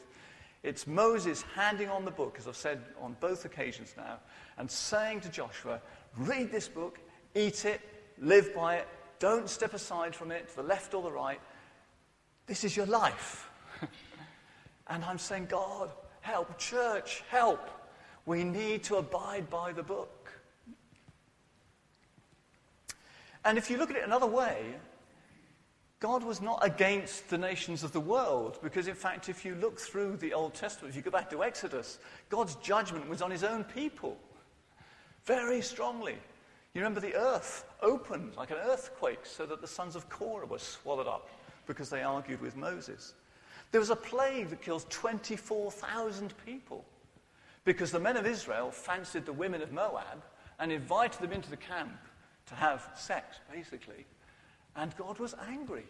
It's 0.64 0.88
Moses 0.88 1.44
handing 1.54 1.90
on 1.90 2.04
the 2.04 2.12
book, 2.12 2.38
as 2.40 2.48
I've 2.48 2.56
said 2.56 2.82
on 3.00 3.16
both 3.20 3.46
occasions 3.46 3.94
now, 3.96 4.18
and 4.58 4.70
saying 4.70 5.22
to 5.22 5.30
Joshua, 5.30 5.80
read 6.18 6.52
this 6.52 6.68
book, 6.68 7.00
eat 7.36 7.66
it, 7.66 7.82
live 8.18 8.56
by 8.56 8.78
it, 8.78 8.88
don't 9.20 9.50
step 9.50 9.74
aside 9.74 10.16
from 10.16 10.32
it 10.32 10.50
to 10.50 10.56
the 10.58 10.64
left 10.64 10.94
or 10.94 11.02
the 11.02 11.12
right. 11.12 11.40
This 12.46 12.64
is 12.64 12.76
your 12.76 12.86
life. 12.86 13.50
and 14.88 15.04
I'm 15.04 15.18
saying, 15.18 15.48
God, 15.50 15.92
help, 16.22 16.58
church, 16.58 17.24
help. 17.30 17.70
We 18.26 18.44
need 18.44 18.84
to 18.84 18.96
abide 18.96 19.50
by 19.50 19.72
the 19.72 19.84
book. 19.84 20.32
And 23.46 23.58
if 23.58 23.70
you 23.70 23.78
look 23.78 23.90
at 23.90 23.98
it 23.98 24.04
another 24.04 24.28
way, 24.28 24.76
God 26.00 26.24
was 26.24 26.42
not 26.42 26.60
against 26.66 27.30
the 27.30 27.38
nations 27.38 27.84
of 27.84 27.94
the 27.94 28.00
world, 28.00 28.60
because 28.62 28.88
in 28.88 28.96
fact, 28.96 29.30
if 29.30 29.46
you 29.46 29.56
look 29.56 29.80
through 29.80 30.18
the 30.18 30.34
Old 30.34 30.54
Testament, 30.54 30.90
if 30.92 30.98
you 30.98 31.02
go 31.02 31.12
back 31.12 31.30
to 31.30 31.44
Exodus, 31.44 32.00
God's 32.30 32.56
judgment 32.56 33.08
was 33.08 33.22
on 33.22 33.32
his 33.32 33.44
own 33.44 33.64
people 33.64 34.18
very 35.26 35.62
strongly. 35.62 36.18
You 36.74 36.82
remember 36.82 37.00
the 37.00 37.16
earth 37.16 37.66
opened 37.82 38.36
like 38.36 38.50
an 38.50 38.58
earthquake 38.58 39.26
so 39.26 39.46
that 39.46 39.62
the 39.62 39.68
sons 39.68 39.96
of 39.96 40.10
Korah 40.10 40.48
were 40.48 40.60
swallowed 40.60 41.08
up 41.08 41.30
because 41.68 41.90
they 41.90 42.02
argued 42.02 42.42
with 42.42 42.58
Moses. 42.58 43.14
There 43.72 43.80
was 43.80 43.92
a 43.92 43.96
plague 43.96 44.50
that 44.50 44.62
kills 44.62 44.86
24,000 44.90 46.34
people 46.46 46.84
because 47.64 47.92
the 47.92 48.00
men 48.00 48.18
of 48.18 48.26
Israel 48.26 48.72
fancied 48.72 49.26
the 49.26 49.34
women 49.34 49.62
of 49.62 49.72
Moab 49.72 50.24
and 50.60 50.72
invited 50.72 51.22
them 51.22 51.32
into 51.32 51.50
the 51.50 51.58
camp 51.58 51.98
to 52.48 52.56
have 52.56 52.90
sex, 52.96 53.40
basically. 53.52 54.06
And 54.76 54.96
God 54.98 55.20
was 55.20 55.36
angry. 55.48 55.86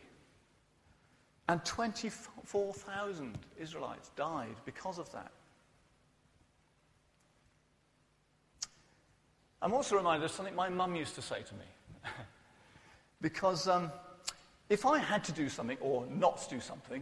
And 1.50 1.63
24,000 1.66 3.38
Israelites 3.60 4.12
died 4.16 4.56
because 4.66 4.98
of 5.00 5.12
that. 5.12 5.32
I'm 9.63 9.74
also 9.74 9.96
reminded 9.96 10.25
of 10.25 10.32
something 10.32 10.53
my 10.55 10.67
mum 10.67 10.93
used 10.93 11.15
to 11.15 11.22
say 11.22 11.41
to 11.41 11.53
me. 11.53 11.65
because 13.22 13.70
um, 13.70 13.89
if 14.67 14.86
I 14.86 15.00
had 15.00 15.24
to 15.24 15.32
do 15.32 15.48
something 15.48 15.77
or 15.79 16.05
not 16.08 16.46
do 16.50 16.60
something, 16.60 17.01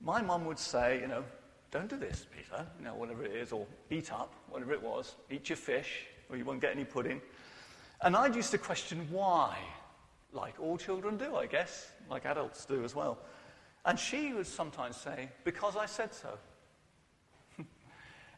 my 0.00 0.22
mum 0.22 0.44
would 0.44 0.60
say, 0.60 1.00
you 1.00 1.08
know, 1.08 1.24
don't 1.72 1.90
do 1.90 1.96
this, 1.96 2.26
Peter, 2.30 2.64
you 2.78 2.84
know, 2.84 2.94
whatever 2.94 3.24
it 3.24 3.32
is, 3.32 3.50
or 3.50 3.66
eat 3.90 4.12
up, 4.12 4.32
whatever 4.48 4.72
it 4.72 4.80
was, 4.80 5.16
eat 5.32 5.48
your 5.48 5.56
fish, 5.56 6.04
or 6.30 6.36
you 6.36 6.44
won't 6.44 6.60
get 6.60 6.70
any 6.70 6.84
pudding. 6.84 7.20
And 8.02 8.14
I'd 8.14 8.36
used 8.36 8.52
to 8.52 8.58
question 8.58 9.08
why 9.10 9.58
like 10.32 10.54
all 10.60 10.78
children 10.78 11.16
do, 11.16 11.34
I 11.34 11.46
guess, 11.46 11.90
like 12.08 12.24
adults 12.24 12.64
do 12.66 12.84
as 12.84 12.94
well. 12.94 13.18
And 13.84 13.98
she 13.98 14.32
would 14.32 14.46
sometimes 14.46 14.96
say, 14.96 15.28
Because 15.42 15.76
I 15.76 15.86
said 15.86 16.14
so. 16.14 16.38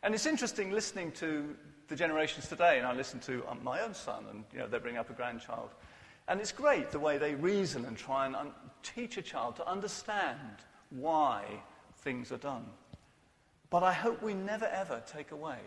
and 0.02 0.14
it's 0.14 0.24
interesting 0.24 0.70
listening 0.70 1.12
to 1.12 1.54
the 1.90 1.96
generations 1.96 2.48
today, 2.48 2.78
and 2.78 2.86
I 2.86 2.94
listen 2.94 3.18
to 3.20 3.42
um, 3.48 3.58
my 3.62 3.80
own 3.80 3.92
son, 3.92 4.24
and 4.30 4.44
you 4.52 4.60
know, 4.60 4.68
they 4.68 4.78
bring 4.78 4.96
up 4.96 5.10
a 5.10 5.12
grandchild. 5.12 5.70
And 6.28 6.40
it's 6.40 6.52
great 6.52 6.90
the 6.92 7.00
way 7.00 7.18
they 7.18 7.34
reason 7.34 7.84
and 7.84 7.96
try 7.96 8.26
and 8.26 8.36
un- 8.36 8.52
teach 8.84 9.18
a 9.18 9.22
child 9.22 9.56
to 9.56 9.68
understand 9.68 10.38
why 10.90 11.44
things 11.98 12.30
are 12.30 12.38
done. 12.38 12.64
But 13.70 13.82
I 13.82 13.92
hope 13.92 14.22
we 14.22 14.34
never 14.34 14.66
ever 14.66 15.02
take 15.04 15.32
away 15.32 15.58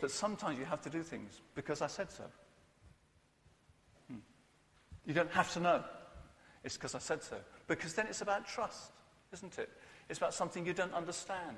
that 0.00 0.10
sometimes 0.10 0.58
you 0.58 0.64
have 0.64 0.80
to 0.82 0.90
do 0.90 1.02
things 1.02 1.42
because 1.54 1.82
I 1.82 1.86
said 1.86 2.10
so. 2.10 2.24
You 5.04 5.14
don't 5.14 5.30
have 5.30 5.52
to 5.54 5.60
know. 5.60 5.84
It's 6.64 6.76
because 6.76 6.94
I 6.94 6.98
said 6.98 7.22
so. 7.22 7.36
Because 7.66 7.94
then 7.94 8.06
it's 8.06 8.20
about 8.20 8.46
trust, 8.46 8.92
isn't 9.32 9.58
it? 9.58 9.70
It's 10.08 10.18
about 10.18 10.34
something 10.34 10.64
you 10.64 10.72
don't 10.72 10.94
understand. 10.94 11.56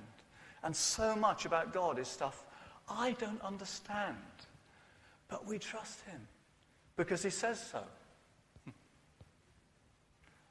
And 0.62 0.74
so 0.74 1.16
much 1.16 1.46
about 1.46 1.72
God 1.72 1.98
is 1.98 2.08
stuff 2.08 2.44
I 2.90 3.12
don't 3.12 3.40
understand. 3.42 4.16
But 5.28 5.46
we 5.46 5.58
trust 5.58 6.00
Him 6.02 6.20
because 6.96 7.22
He 7.22 7.30
says 7.30 7.60
so. 7.70 7.82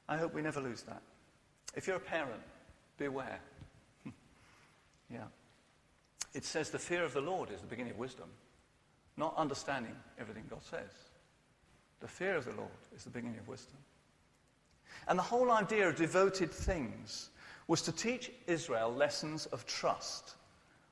I 0.08 0.16
hope 0.16 0.34
we 0.34 0.42
never 0.42 0.60
lose 0.60 0.82
that. 0.82 1.02
If 1.76 1.86
you're 1.86 1.96
a 1.96 2.00
parent, 2.00 2.40
beware. 2.96 3.40
yeah. 5.12 5.24
It 6.34 6.44
says 6.44 6.70
the 6.70 6.78
fear 6.78 7.04
of 7.04 7.12
the 7.12 7.20
Lord 7.20 7.50
is 7.50 7.60
the 7.60 7.66
beginning 7.66 7.92
of 7.92 7.98
wisdom, 7.98 8.28
not 9.16 9.36
understanding 9.36 9.94
everything 10.18 10.44
God 10.48 10.62
says. 10.62 10.90
The 12.00 12.08
fear 12.08 12.36
of 12.36 12.46
the 12.46 12.52
Lord 12.52 12.70
is 12.96 13.04
the 13.04 13.10
beginning 13.10 13.38
of 13.38 13.48
wisdom. 13.48 13.76
And 15.08 15.18
the 15.18 15.22
whole 15.22 15.50
idea 15.50 15.88
of 15.88 15.96
devoted 15.96 16.50
things 16.50 17.30
was 17.68 17.82
to 17.82 17.92
teach 17.92 18.32
Israel 18.46 18.92
lessons 18.92 19.46
of 19.46 19.66
trust, 19.66 20.34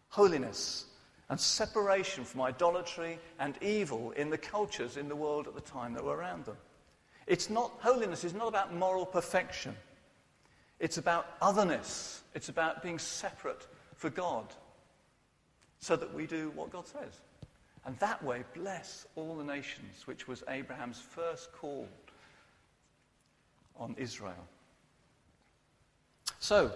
holiness, 0.09 0.87
and 1.31 1.39
separation 1.39 2.25
from 2.25 2.41
idolatry 2.43 3.19
and 3.39 3.57
evil 3.63 4.13
in 4.13 4.31
the 4.31 4.39
cultures 4.39 4.97
in 4.97 5.09
the 5.09 5.17
world 5.17 5.47
at 5.47 5.55
the 5.55 5.61
time 5.61 5.93
that 5.95 6.05
were 6.05 6.17
around 6.17 6.45
them. 6.47 6.57
It's 7.27 7.51
not, 7.51 7.73
holiness 7.81 8.25
is 8.25 8.33
not 8.33 8.49
about 8.49 8.75
moral 8.75 9.05
perfection. 9.05 9.77
It's 10.81 10.97
about 10.97 11.37
otherness. 11.43 12.23
It's 12.35 12.49
about 12.49 12.83
being 12.83 12.99
separate 12.99 13.67
for 13.95 14.09
God 14.09 14.47
so 15.81 15.97
that 15.97 16.13
we 16.15 16.27
do 16.27 16.51
what 16.55 16.71
God 16.71 16.87
says. 16.87 17.21
And 17.85 17.99
that 17.99 18.23
way, 18.23 18.45
bless 18.55 19.07
all 19.15 19.37
the 19.37 19.45
nations, 19.45 20.07
which 20.07 20.27
was 20.27 20.43
Abraham's 20.49 21.01
first 21.01 21.53
call 21.53 21.87
on 23.77 23.95
Israel. 23.99 24.47
So, 26.41 26.73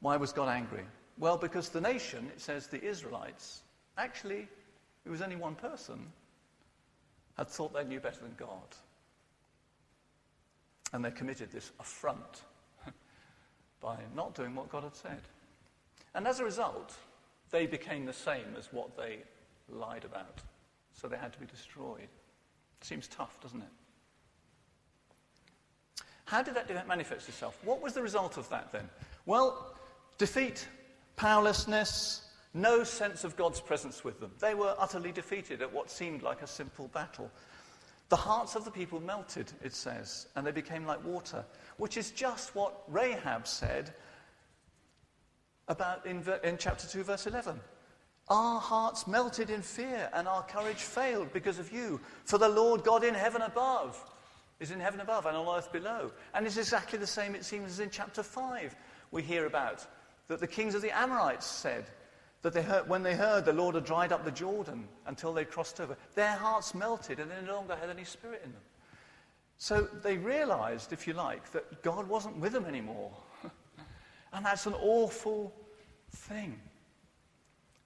why 0.00 0.16
was 0.16 0.32
God 0.32 0.48
angry? 0.48 0.84
Well, 1.18 1.36
because 1.36 1.68
the 1.68 1.80
nation, 1.80 2.26
it 2.34 2.40
says 2.40 2.66
the 2.66 2.82
Israelites, 2.82 3.62
actually, 3.96 4.48
it 5.04 5.10
was 5.10 5.22
only 5.22 5.36
one 5.36 5.54
person, 5.54 6.06
had 7.36 7.48
thought 7.48 7.74
they 7.74 7.84
knew 7.84 8.00
better 8.00 8.20
than 8.20 8.34
God. 8.36 8.48
And 10.92 11.04
they 11.04 11.10
committed 11.10 11.50
this 11.50 11.72
affront 11.80 12.42
by 13.80 13.96
not 14.14 14.34
doing 14.34 14.54
what 14.54 14.70
God 14.70 14.84
had 14.84 14.94
said. 14.94 15.20
And 16.14 16.26
as 16.28 16.40
a 16.40 16.44
result, 16.44 16.94
they 17.50 17.66
became 17.66 18.06
the 18.06 18.12
same 18.12 18.54
as 18.58 18.72
what 18.72 18.96
they 18.96 19.18
lied 19.68 20.04
about. 20.04 20.40
So 20.92 21.08
they 21.08 21.16
had 21.16 21.32
to 21.32 21.40
be 21.40 21.46
destroyed. 21.46 22.08
Seems 22.80 23.08
tough, 23.08 23.40
doesn't 23.40 23.60
it? 23.60 23.68
How 26.26 26.42
did 26.42 26.54
that 26.54 26.88
manifest 26.88 27.28
itself? 27.28 27.58
What 27.64 27.82
was 27.82 27.92
the 27.92 28.02
result 28.02 28.36
of 28.36 28.48
that 28.48 28.72
then? 28.72 28.88
Well, 29.26 29.76
defeat, 30.18 30.66
powerlessness, 31.16 32.22
no 32.54 32.84
sense 32.84 33.24
of 33.24 33.36
God's 33.36 33.60
presence 33.60 34.04
with 34.04 34.20
them. 34.20 34.30
They 34.38 34.54
were 34.54 34.74
utterly 34.78 35.12
defeated 35.12 35.60
at 35.60 35.72
what 35.72 35.90
seemed 35.90 36.22
like 36.22 36.40
a 36.40 36.46
simple 36.46 36.88
battle. 36.88 37.30
The 38.08 38.16
hearts 38.16 38.54
of 38.54 38.64
the 38.64 38.70
people 38.70 39.00
melted, 39.00 39.50
it 39.62 39.74
says, 39.74 40.28
and 40.36 40.46
they 40.46 40.52
became 40.52 40.86
like 40.86 41.04
water, 41.04 41.44
which 41.78 41.96
is 41.96 42.10
just 42.10 42.54
what 42.54 42.82
Rahab 42.88 43.46
said 43.46 43.92
about 45.68 46.06
in, 46.06 46.22
in 46.44 46.58
chapter 46.58 46.86
2, 46.86 47.02
verse 47.02 47.26
11. 47.26 47.58
Our 48.28 48.60
hearts 48.60 49.06
melted 49.06 49.50
in 49.50 49.62
fear, 49.62 50.08
and 50.14 50.28
our 50.28 50.42
courage 50.44 50.78
failed 50.78 51.32
because 51.32 51.58
of 51.58 51.72
you. 51.72 52.00
For 52.24 52.38
the 52.38 52.48
Lord 52.48 52.84
God 52.84 53.04
in 53.04 53.14
heaven 53.14 53.42
above 53.42 54.02
is 54.60 54.70
in 54.70 54.80
heaven 54.80 55.00
above 55.00 55.26
and 55.26 55.36
on 55.36 55.58
earth 55.58 55.72
below. 55.72 56.12
And 56.34 56.46
it's 56.46 56.56
exactly 56.56 56.98
the 56.98 57.06
same, 57.06 57.34
it 57.34 57.44
seems, 57.44 57.72
as 57.72 57.80
in 57.80 57.90
chapter 57.90 58.22
5 58.22 58.74
we 59.10 59.22
hear 59.22 59.46
about 59.46 59.86
that 60.28 60.40
the 60.40 60.46
kings 60.46 60.74
of 60.74 60.82
the 60.82 60.96
Amorites 60.96 61.46
said 61.46 61.86
that 62.44 62.52
they 62.52 62.62
heard, 62.62 62.86
when 62.90 63.02
they 63.02 63.14
heard 63.14 63.46
the 63.46 63.54
Lord 63.54 63.74
had 63.74 63.86
dried 63.86 64.12
up 64.12 64.22
the 64.22 64.30
Jordan 64.30 64.86
until 65.06 65.32
they 65.32 65.46
crossed 65.46 65.80
over, 65.80 65.96
their 66.14 66.34
hearts 66.34 66.74
melted 66.74 67.18
and 67.18 67.30
they 67.30 67.36
no 67.46 67.54
longer 67.54 67.74
had 67.74 67.88
any 67.88 68.04
spirit 68.04 68.42
in 68.44 68.52
them. 68.52 68.60
So 69.56 69.88
they 70.02 70.18
realized, 70.18 70.92
if 70.92 71.06
you 71.06 71.14
like, 71.14 71.50
that 71.52 71.82
God 71.82 72.06
wasn't 72.06 72.36
with 72.36 72.52
them 72.52 72.66
anymore. 72.66 73.12
and 74.34 74.44
that's 74.44 74.66
an 74.66 74.74
awful 74.74 75.54
thing. 76.10 76.60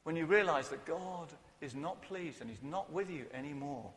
When 0.02 0.16
you 0.16 0.26
realize 0.26 0.70
that 0.70 0.84
God 0.84 1.28
is 1.60 1.76
not 1.76 2.02
pleased 2.02 2.40
and 2.40 2.50
He's 2.50 2.62
not 2.64 2.92
with 2.92 3.10
you 3.10 3.26
anymore. 3.32 3.88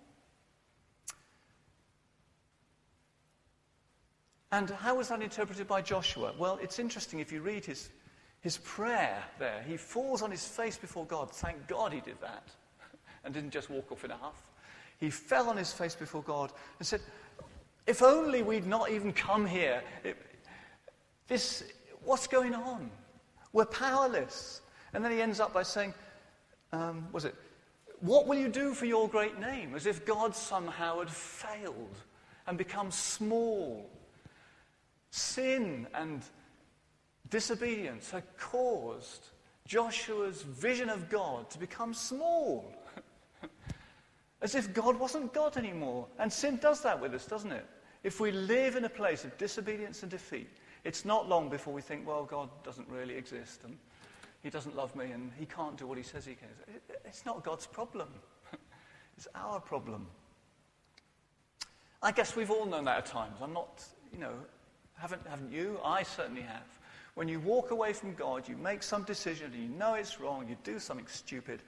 And 4.51 4.69
how 4.69 4.93
was 4.93 5.07
that 5.07 5.23
interpreted 5.23 5.67
by 5.67 5.81
Joshua? 5.81 6.35
Well, 6.37 6.59
it's 6.61 6.77
interesting 6.77 7.19
if 7.19 7.31
you 7.31 7.41
read 7.41 7.65
his, 7.65 7.89
his 8.41 8.57
prayer 8.57 9.23
there. 9.39 9.63
He 9.67 9.77
falls 9.77 10.21
on 10.21 10.31
his 10.31 10.45
face 10.47 10.77
before 10.77 11.05
God. 11.05 11.31
Thank 11.31 11.67
God 11.67 11.93
he 11.93 12.01
did 12.01 12.19
that 12.21 12.43
and 13.23 13.33
didn't 13.33 13.51
just 13.51 13.69
walk 13.69 13.91
off 13.91 14.03
in 14.03 14.11
a 14.11 14.17
huff. 14.17 14.41
He 14.99 15.09
fell 15.09 15.49
on 15.49 15.57
his 15.57 15.71
face 15.71 15.95
before 15.95 16.21
God 16.23 16.51
and 16.79 16.87
said, 16.87 17.01
If 17.87 18.01
only 18.01 18.43
we'd 18.43 18.67
not 18.67 18.91
even 18.91 19.13
come 19.13 19.45
here. 19.45 19.81
It, 20.03 20.17
this, 21.27 21.63
what's 22.03 22.27
going 22.27 22.53
on? 22.53 22.89
We're 23.53 23.65
powerless. 23.65 24.61
And 24.93 25.03
then 25.03 25.11
he 25.11 25.21
ends 25.21 25.39
up 25.39 25.53
by 25.53 25.63
saying, 25.63 25.93
um, 26.73 27.07
was 27.11 27.25
it, 27.25 27.35
what 28.01 28.27
will 28.27 28.37
you 28.37 28.49
do 28.49 28.73
for 28.73 28.85
your 28.85 29.07
great 29.07 29.39
name? 29.39 29.75
As 29.75 29.85
if 29.85 30.05
God 30.05 30.35
somehow 30.35 30.99
had 30.99 31.09
failed 31.09 31.95
and 32.47 32.57
become 32.57 32.91
small 32.91 33.89
Sin 35.11 35.87
and 35.93 36.23
disobedience 37.31 38.11
had 38.11 38.23
caused 38.37 39.25
Joshua's 39.65 40.43
vision 40.43 40.89
of 40.89 41.09
God 41.09 41.49
to 41.49 41.57
become 41.57 41.93
small. 41.93 42.71
As 44.41 44.53
if 44.53 44.73
God 44.73 44.99
wasn't 44.99 45.33
God 45.33 45.57
anymore. 45.57 46.07
And 46.19 46.31
sin 46.31 46.57
does 46.57 46.81
that 46.81 47.01
with 47.01 47.15
us, 47.15 47.25
doesn't 47.25 47.51
it? 47.51 47.65
If 48.03 48.19
we 48.19 48.31
live 48.31 48.75
in 48.75 48.85
a 48.85 48.89
place 48.89 49.23
of 49.23 49.35
disobedience 49.37 50.01
and 50.03 50.11
defeat, 50.11 50.49
it's 50.83 51.05
not 51.05 51.29
long 51.29 51.49
before 51.49 51.73
we 51.73 51.81
think, 51.81 52.07
well, 52.07 52.25
God 52.25 52.49
doesn't 52.63 52.87
really 52.89 53.15
exist 53.15 53.61
and 53.63 53.77
he 54.41 54.49
doesn't 54.49 54.75
love 54.75 54.95
me 54.95 55.11
and 55.11 55.31
he 55.37 55.45
can't 55.45 55.77
do 55.77 55.85
what 55.85 55.97
he 55.97 56.03
says 56.03 56.25
he 56.25 56.33
can. 56.35 56.49
It's 57.05 57.25
not 57.25 57.43
God's 57.43 57.67
problem, 57.67 58.09
it's 59.17 59.27
our 59.35 59.59
problem. 59.59 60.07
I 62.01 62.11
guess 62.11 62.35
we've 62.35 62.49
all 62.49 62.65
known 62.65 62.85
that 62.85 62.97
at 62.97 63.05
times. 63.05 63.37
I'm 63.41 63.53
not, 63.53 63.83
you 64.11 64.17
know, 64.17 64.33
haven't, 64.97 65.21
haven't 65.27 65.51
you? 65.51 65.79
I 65.85 66.01
certainly 66.01 66.41
have. 66.41 66.65
When 67.15 67.27
you 67.27 67.39
walk 67.39 67.71
away 67.71 67.93
from 67.93 68.13
God, 68.13 68.47
you 68.47 68.55
make 68.55 68.83
some 68.83 69.03
decision 69.03 69.51
and 69.53 69.61
you 69.61 69.69
know 69.69 69.95
it's 69.95 70.19
wrong, 70.19 70.47
you 70.47 70.55
do 70.63 70.79
something 70.79 71.07
stupid, 71.07 71.61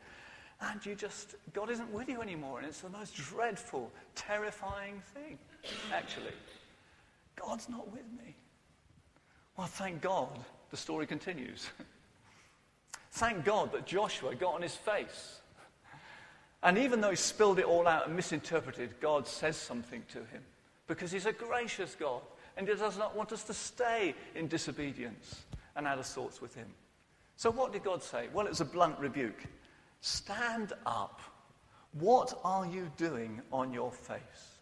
and 0.61 0.85
you 0.85 0.95
just, 0.95 1.35
God 1.53 1.69
isn't 1.69 1.91
with 1.91 2.07
you 2.07 2.21
anymore. 2.21 2.59
And 2.59 2.67
it's 2.67 2.81
the 2.81 2.89
most 2.89 3.15
dreadful, 3.15 3.91
terrifying 4.15 5.01
thing, 5.13 5.37
actually. 5.93 6.31
God's 7.35 7.67
not 7.67 7.91
with 7.91 8.05
me. 8.17 8.35
Well, 9.57 9.67
thank 9.67 10.01
God, 10.01 10.39
the 10.71 10.77
story 10.77 11.05
continues. 11.05 11.69
thank 13.11 13.43
God 13.43 13.71
that 13.73 13.85
Joshua 13.85 14.35
got 14.35 14.55
on 14.55 14.61
his 14.61 14.75
face. 14.75 15.39
And 16.63 16.77
even 16.77 17.01
though 17.01 17.09
he 17.09 17.17
spilled 17.17 17.59
it 17.59 17.65
all 17.65 17.87
out 17.87 18.07
and 18.07 18.15
misinterpreted, 18.15 19.01
God 19.01 19.27
says 19.27 19.57
something 19.57 20.03
to 20.13 20.19
him 20.19 20.43
because 20.87 21.11
he's 21.11 21.25
a 21.25 21.33
gracious 21.33 21.95
God 21.99 22.21
and 22.57 22.67
he 22.67 22.75
does 22.75 22.97
not 22.97 23.15
want 23.15 23.31
us 23.31 23.43
to 23.45 23.53
stay 23.53 24.15
in 24.35 24.47
disobedience 24.47 25.43
and 25.75 25.87
out 25.87 25.99
of 25.99 26.05
sorts 26.05 26.41
with 26.41 26.55
him. 26.55 26.67
So, 27.35 27.51
what 27.51 27.73
did 27.73 27.83
God 27.83 28.03
say? 28.03 28.27
Well, 28.33 28.45
it 28.45 28.49
was 28.49 28.61
a 28.61 28.65
blunt 28.65 28.99
rebuke. 28.99 29.43
Stand 30.01 30.73
up. 30.85 31.21
What 31.99 32.39
are 32.43 32.65
you 32.65 32.91
doing 32.97 33.41
on 33.51 33.73
your 33.73 33.91
face? 33.91 34.59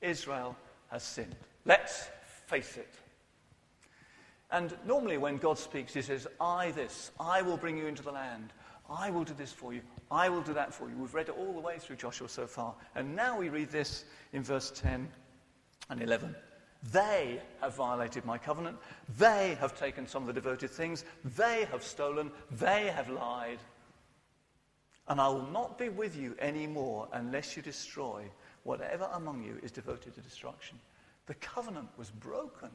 Israel 0.00 0.56
has 0.90 1.02
sinned. 1.02 1.36
Let's 1.64 2.08
face 2.46 2.76
it. 2.76 2.92
And 4.50 4.76
normally, 4.86 5.16
when 5.16 5.38
God 5.38 5.58
speaks, 5.58 5.94
he 5.94 6.02
says, 6.02 6.26
I 6.40 6.72
this, 6.72 7.10
I 7.18 7.40
will 7.42 7.56
bring 7.56 7.78
you 7.78 7.86
into 7.86 8.02
the 8.02 8.12
land. 8.12 8.52
I 8.90 9.10
will 9.10 9.24
do 9.24 9.32
this 9.32 9.52
for 9.52 9.72
you. 9.72 9.80
I 10.10 10.28
will 10.28 10.42
do 10.42 10.52
that 10.52 10.74
for 10.74 10.90
you. 10.90 10.96
We've 10.96 11.14
read 11.14 11.28
it 11.28 11.36
all 11.38 11.54
the 11.54 11.60
way 11.60 11.78
through 11.78 11.96
Joshua 11.96 12.28
so 12.28 12.46
far. 12.46 12.74
And 12.94 13.16
now 13.16 13.38
we 13.38 13.48
read 13.48 13.70
this 13.70 14.04
in 14.32 14.42
verse 14.42 14.70
10 14.74 15.08
and 15.88 16.02
11. 16.02 16.34
They 16.90 17.40
have 17.60 17.76
violated 17.76 18.24
my 18.24 18.38
covenant. 18.38 18.78
They 19.18 19.56
have 19.60 19.78
taken 19.78 20.06
some 20.06 20.22
of 20.22 20.26
the 20.26 20.32
devoted 20.32 20.70
things. 20.70 21.04
They 21.24 21.66
have 21.70 21.84
stolen. 21.84 22.32
They 22.50 22.88
have 22.88 23.08
lied. 23.08 23.58
And 25.06 25.20
I 25.20 25.28
will 25.28 25.46
not 25.46 25.78
be 25.78 25.88
with 25.88 26.16
you 26.16 26.34
anymore 26.40 27.08
unless 27.12 27.56
you 27.56 27.62
destroy 27.62 28.22
whatever 28.64 29.08
among 29.12 29.42
you 29.42 29.58
is 29.62 29.70
devoted 29.70 30.14
to 30.14 30.20
destruction. 30.20 30.78
The 31.26 31.34
covenant 31.34 31.88
was 31.96 32.10
broken. 32.10 32.70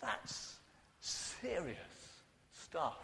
That's 0.00 0.56
serious 1.00 1.78
stuff. 2.52 2.98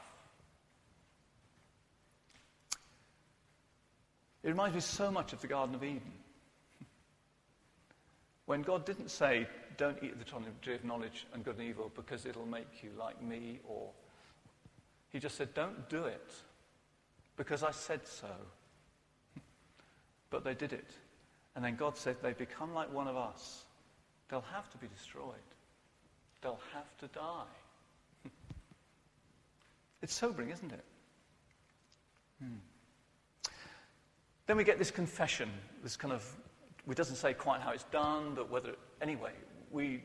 It 4.43 4.49
reminds 4.49 4.75
me 4.75 4.81
so 4.81 5.11
much 5.11 5.33
of 5.33 5.41
the 5.41 5.47
Garden 5.47 5.75
of 5.75 5.85
Eden. 5.85 6.13
When 8.47 8.63
God 8.63 8.85
didn't 8.85 9.11
say, 9.11 9.47
don't 9.81 9.97
eat 10.03 10.19
the 10.19 10.27
tree 10.61 10.75
of 10.75 10.85
knowledge 10.85 11.27
and 11.33 11.43
good 11.43 11.57
and 11.57 11.67
evil 11.67 11.91
because 11.97 12.27
it'll 12.27 12.45
make 12.45 12.83
you 12.83 12.91
like 12.99 13.21
me, 13.23 13.61
or 13.67 13.89
he 15.09 15.19
just 15.19 15.37
said, 15.37 15.55
don't 15.55 15.89
do 15.89 16.05
it 16.05 16.35
because 17.39 17.63
I 17.63 17.71
said 17.71 18.07
so. 18.07 18.29
but 20.29 20.45
they 20.45 20.53
did 20.53 20.75
it. 20.75 20.91
And 21.57 21.65
then 21.65 21.77
God 21.77 21.97
said, 21.97 22.17
they 22.23 22.35
become 22.35 22.75
like 22.75 22.93
one 22.93 23.09
of 23.09 23.17
us. 23.17 23.65
They'll 24.29 24.45
have 24.53 24.71
to 24.71 24.77
be 24.77 24.87
destroyed. 24.95 25.49
They'll 26.43 26.61
have 26.75 26.97
to 26.99 27.07
die. 27.19 28.27
it's 30.03 30.15
sobering, 30.15 30.51
isn't 30.51 30.73
it? 30.73 30.85
Hmm. 32.43 33.53
Then 34.47 34.59
we 34.59 34.65
get 34.65 34.79
this 34.79 34.91
confession, 34.91 35.51
this 35.83 35.97
kind 35.97 36.13
of, 36.13 36.23
it 36.87 36.97
doesn't 36.97 37.17
say 37.17 37.33
quite 37.33 37.63
how 37.63 37.71
it's 37.71 37.85
done, 37.85 38.35
but 38.35 38.51
whether, 38.51 38.75
anyway, 39.01 39.33
we, 39.71 40.03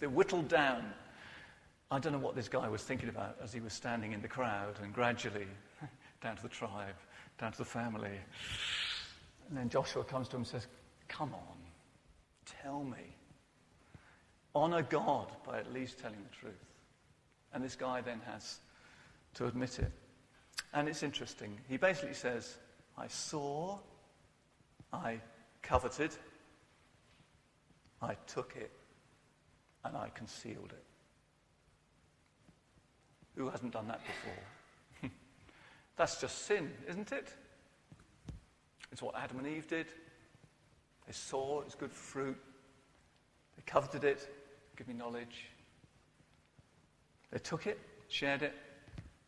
they 0.00 0.06
whittled 0.06 0.48
down. 0.48 0.92
I 1.90 1.98
don't 1.98 2.12
know 2.12 2.18
what 2.18 2.34
this 2.34 2.48
guy 2.48 2.68
was 2.68 2.82
thinking 2.82 3.08
about 3.08 3.36
as 3.42 3.52
he 3.52 3.60
was 3.60 3.72
standing 3.72 4.12
in 4.12 4.20
the 4.20 4.28
crowd, 4.28 4.78
and 4.82 4.92
gradually 4.92 5.46
down 6.22 6.36
to 6.36 6.42
the 6.42 6.48
tribe, 6.48 6.96
down 7.38 7.52
to 7.52 7.58
the 7.58 7.64
family. 7.64 8.18
And 9.48 9.56
then 9.56 9.68
Joshua 9.68 10.02
comes 10.04 10.28
to 10.28 10.36
him 10.36 10.40
and 10.40 10.48
says, 10.48 10.66
Come 11.08 11.32
on, 11.32 11.56
tell 12.62 12.82
me. 12.82 13.14
Honor 14.54 14.82
God 14.82 15.30
by 15.46 15.58
at 15.58 15.72
least 15.72 15.98
telling 15.98 16.18
the 16.28 16.36
truth. 16.36 16.54
And 17.52 17.62
this 17.62 17.76
guy 17.76 18.00
then 18.00 18.20
has 18.26 18.58
to 19.34 19.46
admit 19.46 19.78
it. 19.78 19.92
And 20.72 20.88
it's 20.88 21.02
interesting. 21.02 21.58
He 21.68 21.76
basically 21.76 22.14
says, 22.14 22.56
I 22.98 23.06
saw, 23.06 23.78
I 24.92 25.20
coveted, 25.62 26.10
I 28.00 28.14
took 28.26 28.54
it, 28.56 28.72
and 29.88 29.96
I 29.96 30.10
concealed 30.14 30.72
it. 30.72 30.84
Who 33.36 33.48
hasn't 33.48 33.72
done 33.72 33.88
that 33.88 34.00
before? 34.06 35.10
That's 35.96 36.20
just 36.20 36.46
sin, 36.46 36.70
isn't 36.88 37.12
it? 37.12 37.28
It's 38.92 39.02
what 39.02 39.14
Adam 39.16 39.38
and 39.38 39.46
Eve 39.46 39.66
did. 39.68 39.86
They 41.06 41.12
saw 41.12 41.60
it's 41.60 41.74
good 41.74 41.92
fruit. 41.92 42.38
They 43.56 43.62
coveted 43.66 44.04
it. 44.04 44.28
Give 44.76 44.88
me 44.88 44.94
knowledge. 44.94 45.46
They 47.30 47.38
took 47.38 47.66
it, 47.66 47.78
shared 48.08 48.42
it, 48.42 48.54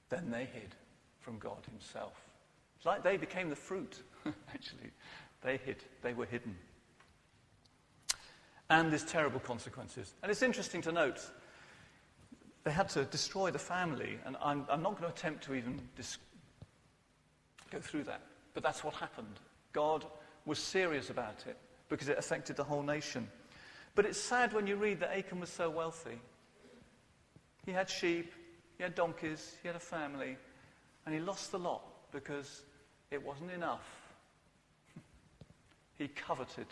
then 0.09 0.31
they 0.31 0.45
hid 0.45 0.75
from 1.21 1.39
God 1.39 1.59
Himself. 1.71 2.15
It's 2.77 2.87
like 2.87 3.03
they 3.03 3.17
became 3.17 3.51
the 3.51 3.57
fruit, 3.57 4.03
actually. 4.55 4.91
They 5.43 5.59
hid, 5.59 5.85
they 6.03 6.15
were 6.15 6.27
hidden. 6.27 6.57
And 8.71 8.91
there's 8.91 9.05
terrible 9.05 9.41
consequences. 9.41 10.15
And 10.23 10.31
it's 10.31 10.43
interesting 10.43 10.83
to 10.83 10.93
note 10.93 11.21
they 12.65 12.71
had 12.71 12.89
to 12.91 13.05
destroy 13.05 13.51
the 13.51 13.59
family, 13.59 14.19
and 14.27 14.37
I'm, 14.43 14.67
I'm 14.69 14.83
not 14.83 14.93
going 14.99 15.11
to 15.11 15.17
attempt 15.17 15.45
to 15.45 15.55
even 15.55 15.81
dis- 15.97 16.19
go 17.71 17.81
through 17.81 18.05
that. 18.05 18.21
But 18.53 18.63
that's 18.63 18.85
what 18.85 18.95
happened. 18.95 19.41
God 19.73 20.05
was 20.45 20.59
serious 20.59 21.09
about 21.09 21.45
it 21.47 21.57
because 21.89 22.09
it 22.09 22.19
affected 22.19 22.57
the 22.57 22.65
whole 22.65 22.83
nation. 22.83 23.29
But 23.95 24.05
it's 24.05 24.21
sad 24.21 24.53
when 24.53 24.67
you 24.67 24.77
read 24.77 25.01
that 25.01 25.17
Achan 25.17 25.41
was 25.41 25.49
so 25.51 25.71
wealthy. 25.71 26.21
He 27.65 27.73
had 27.73 27.89
sheep, 27.89 28.33
he 28.77 28.83
had 28.83 28.95
donkeys, 28.95 29.57
he 29.63 29.69
had 29.69 29.77
a 29.77 29.81
family, 29.81 30.37
and 31.07 31.15
he 31.15 31.21
lost 31.21 31.53
the 31.53 31.59
lot 31.59 31.83
because 32.13 32.63
it 33.11 33.25
wasn't 33.25 33.51
enough. 33.51 33.87
he 35.99 36.09
coveted. 36.09 36.67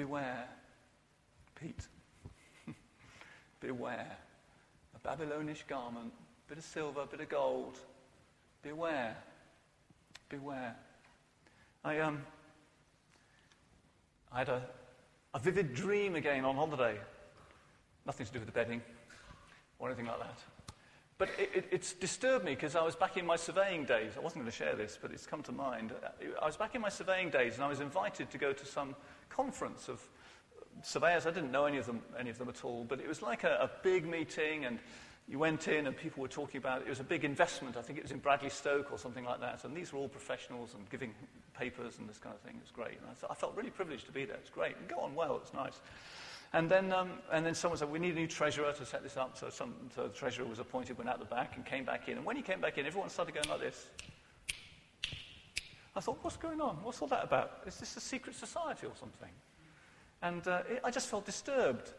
Beware, 0.00 0.48
Pete. 1.60 1.86
Beware. 3.60 4.16
A 4.94 4.98
Babylonish 5.00 5.62
garment, 5.68 6.10
bit 6.48 6.56
of 6.56 6.64
silver, 6.64 7.04
bit 7.04 7.20
of 7.20 7.28
gold. 7.28 7.76
Beware. 8.62 9.14
Beware. 10.30 10.74
I, 11.84 11.98
um, 11.98 12.22
I 14.32 14.38
had 14.38 14.48
a, 14.48 14.62
a 15.34 15.38
vivid 15.38 15.74
dream 15.74 16.14
again 16.14 16.46
on 16.46 16.56
holiday. 16.56 16.96
Nothing 18.06 18.24
to 18.24 18.32
do 18.32 18.38
with 18.38 18.46
the 18.48 18.52
bedding 18.52 18.80
or 19.78 19.88
anything 19.88 20.06
like 20.06 20.20
that. 20.20 20.38
But 21.20 21.28
it, 21.38 21.50
it, 21.54 21.64
it's 21.70 21.92
disturbed 21.92 22.46
me 22.46 22.52
because 22.52 22.74
I 22.74 22.82
was 22.82 22.96
back 22.96 23.18
in 23.18 23.26
my 23.26 23.36
surveying 23.36 23.84
days. 23.84 24.12
I 24.16 24.20
wasn't 24.20 24.42
going 24.42 24.50
to 24.50 24.56
share 24.56 24.74
this, 24.74 24.98
but 25.00 25.10
it's 25.10 25.26
come 25.26 25.42
to 25.42 25.52
mind. 25.52 25.92
I 26.40 26.46
was 26.46 26.56
back 26.56 26.74
in 26.74 26.80
my 26.80 26.88
surveying 26.88 27.28
days 27.28 27.56
and 27.56 27.62
I 27.62 27.68
was 27.68 27.80
invited 27.80 28.30
to 28.30 28.38
go 28.38 28.54
to 28.54 28.64
some 28.64 28.96
conference 29.28 29.90
of 29.90 30.00
surveyors. 30.82 31.26
I 31.26 31.30
didn't 31.30 31.52
know 31.52 31.66
any 31.66 31.76
of 31.76 31.84
them, 31.84 32.00
any 32.18 32.30
of 32.30 32.38
them 32.38 32.48
at 32.48 32.64
all, 32.64 32.86
but 32.88 33.00
it 33.00 33.06
was 33.06 33.20
like 33.20 33.44
a, 33.44 33.58
a 33.60 33.70
big 33.82 34.06
meeting 34.06 34.64
and 34.64 34.78
you 35.28 35.38
went 35.38 35.68
in 35.68 35.86
and 35.86 35.94
people 35.94 36.22
were 36.22 36.28
talking 36.28 36.56
about 36.56 36.80
it. 36.80 36.86
It 36.86 36.88
was 36.88 37.00
a 37.00 37.04
big 37.04 37.26
investment. 37.26 37.76
I 37.76 37.82
think 37.82 37.98
it 37.98 38.02
was 38.02 38.12
in 38.12 38.18
Bradley 38.20 38.48
Stoke 38.48 38.90
or 38.90 38.96
something 38.96 39.26
like 39.26 39.40
that. 39.40 39.64
And 39.64 39.76
these 39.76 39.92
were 39.92 39.98
all 39.98 40.08
professionals 40.08 40.72
and 40.72 40.88
giving 40.88 41.12
papers 41.52 41.98
and 41.98 42.08
this 42.08 42.16
kind 42.16 42.34
of 42.34 42.40
thing. 42.40 42.54
It 42.56 42.62
was 42.62 42.72
great. 42.72 42.98
And 42.98 43.10
I, 43.10 43.32
I 43.32 43.34
felt 43.34 43.54
really 43.56 43.68
privileged 43.68 44.06
to 44.06 44.12
be 44.12 44.24
there. 44.24 44.38
It's 44.38 44.48
great. 44.48 44.74
And 44.78 44.88
go 44.88 45.00
on 45.00 45.14
well. 45.14 45.36
It's 45.36 45.52
nice. 45.52 45.80
And 46.52 46.68
then, 46.68 46.92
um, 46.92 47.10
and 47.32 47.46
then 47.46 47.54
someone 47.54 47.78
said, 47.78 47.90
we 47.90 48.00
need 48.00 48.16
a 48.16 48.18
new 48.18 48.26
treasurer 48.26 48.72
to 48.72 48.84
set 48.84 49.04
this 49.04 49.16
up. 49.16 49.38
So, 49.38 49.50
some, 49.50 49.74
so 49.94 50.08
the 50.08 50.14
treasurer 50.14 50.46
was 50.46 50.58
appointed, 50.58 50.98
went 50.98 51.08
out 51.08 51.20
the 51.20 51.24
back 51.24 51.54
and 51.54 51.64
came 51.64 51.84
back 51.84 52.08
in. 52.08 52.16
And 52.16 52.26
when 52.26 52.34
he 52.34 52.42
came 52.42 52.60
back 52.60 52.76
in, 52.76 52.86
everyone 52.86 53.08
started 53.08 53.34
going 53.34 53.48
like 53.48 53.60
this. 53.60 53.86
I 55.94 56.00
thought, 56.00 56.18
what's 56.22 56.36
going 56.36 56.60
on? 56.60 56.76
What's 56.82 57.00
all 57.02 57.08
that 57.08 57.24
about? 57.24 57.60
Is 57.66 57.76
this 57.76 57.96
a 57.96 58.00
secret 58.00 58.34
society 58.34 58.86
or 58.86 58.92
something? 58.98 59.30
And 60.22 60.46
uh, 60.48 60.62
it, 60.68 60.80
I 60.84 60.90
just 60.90 61.08
felt 61.08 61.24
disturbed. 61.24 61.92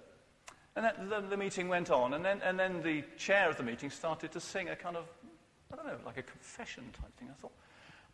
And 0.75 0.85
then 0.85 1.09
the, 1.09 1.21
the, 1.29 1.37
meeting 1.37 1.67
went 1.67 1.89
on, 1.89 2.13
and 2.13 2.23
then, 2.23 2.41
and 2.43 2.57
then 2.57 2.81
the 2.81 3.03
chair 3.17 3.49
of 3.49 3.57
the 3.57 3.63
meeting 3.63 3.89
started 3.89 4.31
to 4.31 4.39
sing 4.39 4.69
a 4.69 4.75
kind 4.75 4.95
of, 4.95 5.05
I 5.71 5.75
don't 5.75 5.85
know, 5.85 5.97
like 6.05 6.17
a 6.17 6.23
confession 6.23 6.85
type 6.93 7.13
thing. 7.17 7.27
I 7.29 7.33
thought, 7.41 7.51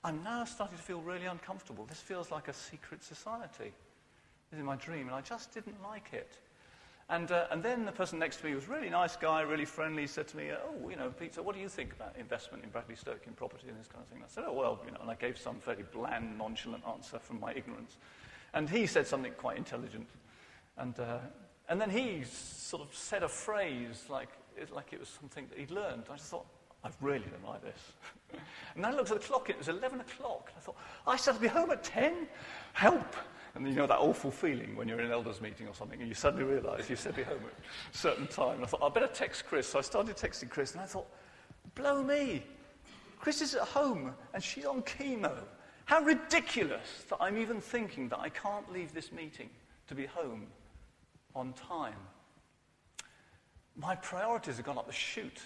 I'm 0.04 0.24
now 0.24 0.44
starting 0.46 0.78
to 0.78 0.84
feel 0.84 1.02
really 1.02 1.26
uncomfortable. 1.26 1.86
This 1.86 2.00
feels 2.00 2.32
like 2.32 2.48
a 2.48 2.54
secret 2.54 3.04
society. 3.04 3.74
This 4.52 4.60
is 4.60 4.66
my 4.66 4.78
dream, 4.78 5.08
and 5.08 5.16
I 5.16 5.22
just 5.22 5.54
didn't 5.54 5.82
like 5.84 6.14
it. 6.14 6.38
And, 7.10 7.32
uh, 7.32 7.48
and 7.52 7.64
then 7.64 7.86
the 7.86 7.92
person 7.92 8.20
next 8.20 8.38
to 8.38 8.46
me 8.46 8.54
was 8.54 8.68
really 8.68 8.90
nice 8.90 9.16
guy, 9.16 9.42
really 9.42 9.66
friendly, 9.66 10.08
said 10.08 10.28
to 10.30 10.38
me, 10.38 10.52
oh, 10.52 10.90
you 10.90 10.98
know, 10.98 11.10
Peter, 11.10 11.42
what 11.42 11.56
do 11.56 11.62
you 11.62 11.70
think 11.70 11.94
about 11.94 12.16
investment 12.18 12.64
in 12.64 12.70
Bradley 12.70 12.96
Stoke 12.96 13.22
in 13.28 13.34
property 13.34 13.68
and 13.70 13.80
this 13.80 13.88
kind 13.88 14.04
of 14.04 14.10
thing? 14.10 14.22
I 14.24 14.28
said, 14.28 14.44
oh, 14.46 14.54
well, 14.54 14.80
you 14.86 14.92
know, 14.92 15.00
and 15.02 15.10
I 15.10 15.16
gave 15.16 15.38
some 15.38 15.56
fairly 15.56 15.84
bland, 15.94 16.38
nonchalant 16.38 16.84
answer 16.86 17.20
from 17.20 17.40
my 17.40 17.54
ignorance. 17.54 17.96
And 18.54 18.70
he 18.70 18.88
said 18.88 19.08
something 19.08 19.32
quite 19.38 19.58
intelligent. 19.58 20.10
And, 20.78 21.00
uh, 21.00 21.20
and 21.70 21.80
then 21.80 21.90
he 21.90 22.24
sort 22.26 22.84
of 22.84 22.94
said 22.94 23.24
a 23.24 23.30
phrase 23.30 24.06
like, 24.10 24.30
like 24.74 24.92
it 24.92 25.00
was 25.00 25.10
something 25.10 25.48
that 25.50 25.60
he'd 25.60 25.72
learned. 25.72 26.04
I 26.12 26.16
just 26.16 26.30
thought, 26.30 26.46
I 26.84 26.90
really 27.02 27.26
don't 27.26 27.50
like 27.50 27.64
this. 27.64 27.94
and 28.76 28.84
then 28.84 28.94
I 28.94 28.96
looked 28.96 29.12
at 29.12 29.22
the 29.22 29.28
clock, 29.28 29.50
it 29.50 29.58
was 29.58 29.70
11 29.70 30.02
o'clock. 30.02 30.52
I 30.58 30.60
thought, 30.60 30.78
I 31.06 31.16
said 31.16 31.36
to 31.36 31.40
be 31.40 31.48
home 31.48 31.72
at 31.72 31.84
10? 31.84 32.28
Help! 32.74 33.16
And 33.56 33.68
you 33.68 33.74
know 33.74 33.88
that 33.88 33.98
awful 33.98 34.32
feeling 34.32 34.76
when 34.76 34.88
you're 34.88 35.00
in 35.00 35.06
an 35.06 35.12
elders 35.12 35.42
meeting 35.42 35.68
or 35.68 35.74
something 35.74 36.00
and 36.00 36.08
you 36.08 36.14
suddenly 36.14 36.46
realize 36.46 36.90
you 36.90 36.96
said 36.96 37.16
be 37.16 37.24
home 37.24 37.40
at 37.44 37.96
a 37.96 37.98
certain 37.98 38.28
time. 38.28 38.56
And 38.56 38.64
I 38.64 38.68
thought, 38.68 38.84
I 38.84 38.90
better 38.90 39.08
text 39.08 39.46
Chris. 39.46 39.68
So 39.68 39.80
I 39.80 39.82
started 39.82 40.16
texting 40.16 40.50
Chris 40.50 40.74
and 40.74 40.82
I 40.82 40.86
thought, 40.86 41.08
blow 41.76 42.04
me. 42.04 42.44
Chris 43.20 43.42
is 43.42 43.56
at 43.56 43.64
home 43.64 44.14
and 44.34 44.44
she's 44.44 44.66
on 44.66 44.84
chemo. 44.84 45.34
How 45.86 46.02
ridiculous 46.02 47.06
that 47.10 47.18
I'm 47.20 47.38
even 47.38 47.62
thinking 47.62 48.10
that 48.10 48.20
I 48.20 48.30
can't 48.30 48.72
leave 48.72 48.94
this 48.94 49.12
meeting 49.12 49.50
to 49.88 49.96
be 49.96 50.06
home 50.06 50.48
on 51.34 51.54
time. 51.54 51.96
My 53.76 53.96
priorities 53.96 54.58
have 54.58 54.66
gone 54.66 54.78
up 54.78 54.88
the 54.88 54.94
chute. 54.94 55.42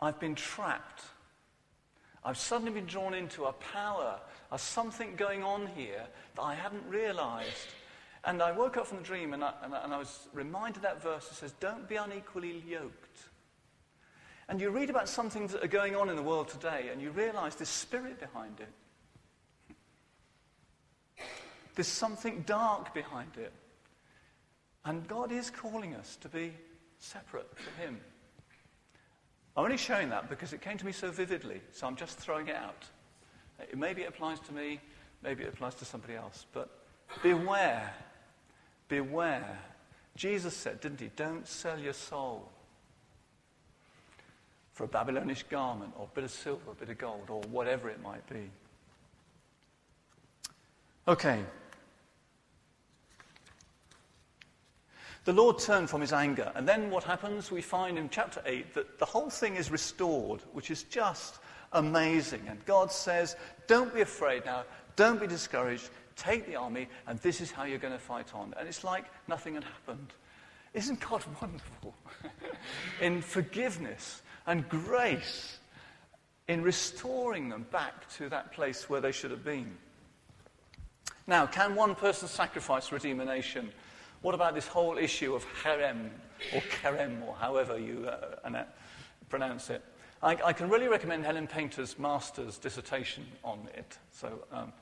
I've 0.00 0.18
been 0.18 0.34
trapped. 0.34 1.02
I've 2.24 2.38
suddenly 2.38 2.72
been 2.72 2.86
drawn 2.86 3.14
into 3.14 3.44
a 3.44 3.52
power, 3.52 4.18
a 4.52 4.58
something 4.58 5.14
going 5.16 5.42
on 5.42 5.68
here 5.76 6.04
that 6.36 6.42
I 6.42 6.54
hadn't 6.54 6.84
realized. 6.88 7.68
And 8.24 8.42
I 8.42 8.52
woke 8.52 8.76
up 8.76 8.86
from 8.86 8.98
the 8.98 9.04
dream 9.04 9.32
and 9.32 9.42
I, 9.42 9.52
and 9.62 9.74
I, 9.74 9.84
and 9.84 9.94
I 9.94 9.98
was 9.98 10.28
reminded 10.32 10.82
that 10.82 11.02
verse 11.02 11.28
that 11.28 11.36
says, 11.36 11.52
Don't 11.60 11.88
be 11.88 11.96
unequally 11.96 12.62
yoked. 12.66 13.18
And 14.48 14.60
you 14.60 14.70
read 14.70 14.90
about 14.90 15.08
some 15.08 15.30
things 15.30 15.52
that 15.52 15.64
are 15.64 15.68
going 15.68 15.94
on 15.94 16.08
in 16.08 16.16
the 16.16 16.22
world 16.22 16.48
today 16.48 16.88
and 16.90 17.00
you 17.00 17.10
realize 17.10 17.54
there's 17.54 17.68
spirit 17.68 18.18
behind 18.18 18.60
it. 18.60 18.68
There's 21.76 21.86
something 21.86 22.42
dark 22.46 22.92
behind 22.92 23.36
it. 23.36 23.52
And 24.84 25.06
God 25.06 25.30
is 25.30 25.50
calling 25.50 25.94
us 25.94 26.16
to 26.16 26.28
be 26.28 26.52
separate 26.98 27.56
from 27.56 27.72
Him. 27.82 28.00
I'm 29.56 29.64
only 29.64 29.76
showing 29.76 30.08
that 30.10 30.28
because 30.28 30.52
it 30.52 30.60
came 30.60 30.78
to 30.78 30.86
me 30.86 30.92
so 30.92 31.10
vividly, 31.10 31.60
so 31.72 31.86
I'm 31.86 31.96
just 31.96 32.18
throwing 32.18 32.48
it 32.48 32.56
out. 32.56 32.86
Maybe 33.74 34.02
it 34.02 34.08
applies 34.08 34.40
to 34.40 34.52
me, 34.52 34.80
maybe 35.22 35.44
it 35.44 35.54
applies 35.54 35.74
to 35.76 35.84
somebody 35.84 36.14
else, 36.14 36.46
but 36.52 36.70
beware. 37.22 37.94
Beware. 38.88 39.58
Jesus 40.16 40.56
said, 40.56 40.80
didn't 40.80 41.00
he? 41.00 41.10
Don't 41.16 41.46
sell 41.46 41.78
your 41.78 41.92
soul 41.92 42.50
for 44.72 44.84
a 44.84 44.88
Babylonish 44.88 45.44
garment 45.44 45.92
or 45.98 46.08
a 46.10 46.14
bit 46.14 46.24
of 46.24 46.30
silver, 46.30 46.70
a 46.70 46.74
bit 46.74 46.88
of 46.88 46.98
gold, 46.98 47.28
or 47.28 47.40
whatever 47.50 47.88
it 47.88 48.02
might 48.02 48.26
be. 48.28 48.50
Okay, 51.06 51.44
The 55.24 55.32
Lord 55.32 55.58
turned 55.58 55.90
from 55.90 56.00
his 56.00 56.12
anger. 56.12 56.50
And 56.54 56.66
then 56.66 56.90
what 56.90 57.04
happens? 57.04 57.50
We 57.50 57.60
find 57.60 57.98
in 57.98 58.08
chapter 58.08 58.42
8 58.44 58.74
that 58.74 58.98
the 58.98 59.04
whole 59.04 59.28
thing 59.28 59.56
is 59.56 59.70
restored, 59.70 60.40
which 60.52 60.70
is 60.70 60.84
just 60.84 61.38
amazing. 61.72 62.42
And 62.48 62.64
God 62.64 62.92
says, 62.92 63.36
Don't 63.66 63.92
be 63.94 64.00
afraid 64.00 64.44
now. 64.44 64.64
Don't 64.96 65.20
be 65.20 65.26
discouraged. 65.26 65.90
Take 66.16 66.46
the 66.46 66.56
army, 66.56 66.88
and 67.06 67.18
this 67.20 67.40
is 67.40 67.50
how 67.50 67.64
you're 67.64 67.78
going 67.78 67.94
to 67.94 67.98
fight 67.98 68.34
on. 68.34 68.52
And 68.58 68.68
it's 68.68 68.84
like 68.84 69.06
nothing 69.26 69.54
had 69.54 69.64
happened. 69.64 70.12
Isn't 70.74 71.00
God 71.00 71.24
wonderful? 71.40 71.94
in 73.00 73.22
forgiveness 73.22 74.22
and 74.46 74.68
grace, 74.68 75.58
in 76.48 76.62
restoring 76.62 77.48
them 77.48 77.64
back 77.70 78.08
to 78.16 78.28
that 78.28 78.52
place 78.52 78.90
where 78.90 79.00
they 79.00 79.12
should 79.12 79.30
have 79.30 79.44
been. 79.44 79.76
Now, 81.26 81.46
can 81.46 81.74
one 81.74 81.94
person's 81.94 82.32
sacrifice 82.32 82.92
redeem 82.92 83.20
a 83.20 83.24
nation? 83.24 83.70
What 84.20 84.34
about 84.34 84.54
this 84.54 84.66
whole 84.66 84.98
issue 84.98 85.34
of 85.34 85.44
harem 85.62 86.10
or 86.52 86.60
kerem 86.60 87.26
or 87.26 87.34
however 87.34 87.78
you 87.78 88.06
uh, 88.06 88.64
pronounce 89.28 89.70
it? 89.70 89.82
I, 90.22 90.36
I, 90.44 90.52
can 90.52 90.68
really 90.68 90.86
recommend 90.86 91.24
Helen 91.24 91.46
Painter's 91.46 91.98
master's 91.98 92.58
dissertation 92.58 93.26
on 93.42 93.68
it. 93.74 93.96
So 94.12 94.44
um, 94.52 94.72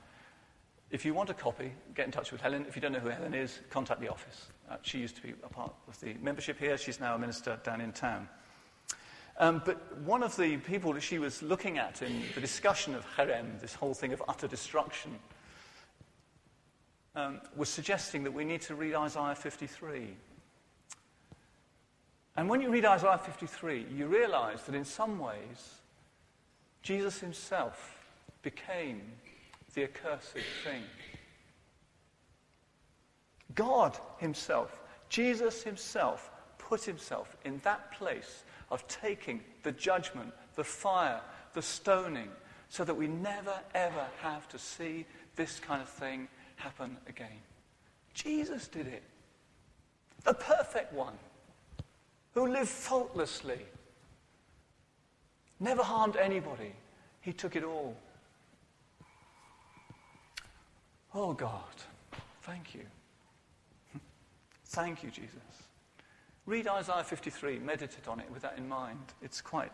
if 0.91 1.05
you 1.05 1.13
want 1.13 1.29
a 1.29 1.33
copy, 1.33 1.71
get 1.95 2.05
in 2.05 2.11
touch 2.11 2.33
with 2.33 2.41
Helen. 2.41 2.65
If 2.67 2.75
you 2.75 2.81
don't 2.81 2.91
know 2.91 2.99
who 2.99 3.09
Helen 3.09 3.33
is, 3.33 3.59
contact 3.69 4.01
the 4.01 4.09
office. 4.09 4.47
Uh, 4.69 4.75
she 4.81 4.97
used 4.97 5.15
to 5.15 5.21
be 5.21 5.33
a 5.43 5.47
part 5.47 5.73
of 5.87 5.99
the 6.01 6.13
membership 6.21 6.59
here. 6.59 6.77
She's 6.77 6.99
now 6.99 7.15
a 7.15 7.19
minister 7.19 7.57
down 7.63 7.79
in 7.79 7.93
town. 7.93 8.27
Um, 9.37 9.61
but 9.63 9.97
one 9.99 10.23
of 10.23 10.35
the 10.35 10.57
people 10.57 10.91
that 10.91 11.01
she 11.03 11.19
was 11.19 11.41
looking 11.41 11.77
at 11.77 12.01
in 12.01 12.21
the 12.35 12.41
discussion 12.41 12.93
of 12.93 13.05
harem, 13.05 13.57
this 13.61 13.73
whole 13.73 13.93
thing 13.93 14.11
of 14.11 14.21
utter 14.27 14.47
destruction, 14.47 15.17
um, 17.15 17.39
was 17.55 17.69
suggesting 17.69 18.23
that 18.23 18.31
we 18.31 18.43
need 18.43 18.61
to 18.63 18.75
read 18.75 18.93
Isaiah 18.93 19.35
53. 19.35 20.17
And 22.39 22.47
when 22.47 22.61
you 22.61 22.69
read 22.69 22.85
Isaiah 22.85 23.17
53, 23.17 23.87
you 23.93 24.07
realize 24.07 24.61
that 24.63 24.73
in 24.73 24.85
some 24.85 25.19
ways, 25.19 25.81
Jesus 26.81 27.19
himself 27.19 27.99
became 28.43 29.01
the 29.73 29.83
accursed 29.83 30.37
thing. 30.63 30.83
God 33.55 33.99
himself, 34.19 34.79
Jesus 35.09 35.63
himself, 35.63 36.31
put 36.57 36.81
himself 36.81 37.35
in 37.43 37.59
that 37.65 37.91
place 37.91 38.45
of 38.71 38.87
taking 38.87 39.41
the 39.63 39.73
judgment, 39.73 40.31
the 40.55 40.63
fire, 40.63 41.19
the 41.51 41.61
stoning, 41.61 42.29
so 42.69 42.85
that 42.85 42.95
we 42.95 43.09
never, 43.09 43.59
ever 43.75 44.05
have 44.21 44.47
to 44.47 44.57
see 44.57 45.05
this 45.35 45.59
kind 45.59 45.81
of 45.81 45.89
thing 45.89 46.29
happen 46.55 46.95
again. 47.05 47.41
Jesus 48.13 48.69
did 48.69 48.87
it. 48.87 49.03
The 50.23 50.35
perfect 50.35 50.93
one, 50.93 51.15
who 52.33 52.47
lived 52.47 52.69
faultlessly, 52.69 53.59
never 55.59 55.83
harmed 55.83 56.15
anybody. 56.15 56.73
He 57.21 57.33
took 57.33 57.55
it 57.55 57.63
all. 57.63 57.95
Oh 61.13 61.33
God, 61.33 61.63
thank 62.43 62.75
you. 62.75 62.85
thank 64.65 65.03
you, 65.03 65.09
Jesus. 65.09 65.33
Read 66.45 66.67
Isaiah 66.67 67.03
53, 67.03 67.59
meditate 67.59 68.07
on 68.07 68.19
it 68.19 68.25
with 68.31 68.41
that 68.41 68.57
in 68.57 68.67
mind. 68.67 69.13
It's 69.21 69.41
quite 69.41 69.71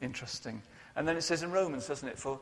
interesting. 0.00 0.60
And 0.96 1.06
then 1.06 1.16
it 1.16 1.22
says 1.22 1.42
in 1.42 1.50
Romans, 1.50 1.86
doesn't 1.86 2.08
it? 2.08 2.18
For 2.18 2.40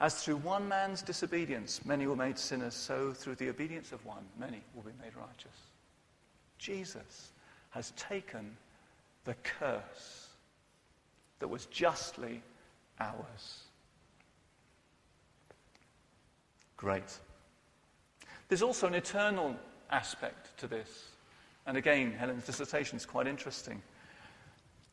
as 0.00 0.22
through 0.22 0.38
one 0.38 0.66
man's 0.66 1.02
disobedience 1.02 1.84
many 1.84 2.06
were 2.06 2.16
made 2.16 2.38
sinners, 2.38 2.74
so 2.74 3.12
through 3.12 3.34
the 3.36 3.48
obedience 3.48 3.92
of 3.92 4.04
one 4.06 4.24
many 4.38 4.62
will 4.74 4.82
be 4.82 4.92
made 5.00 5.14
righteous. 5.14 5.68
Jesus 6.58 7.32
has 7.70 7.92
taken 7.92 8.56
the 9.24 9.34
curse 9.42 10.28
that 11.38 11.48
was 11.48 11.66
justly 11.66 12.42
ours. 12.98 13.64
Great. 16.76 17.18
There's 18.48 18.62
also 18.62 18.86
an 18.86 18.94
eternal 18.94 19.56
aspect 19.90 20.56
to 20.58 20.66
this. 20.66 21.08
And 21.66 21.76
again, 21.76 22.12
Helen's 22.12 22.46
dissertation 22.46 22.96
is 22.96 23.06
quite 23.06 23.26
interesting. 23.26 23.82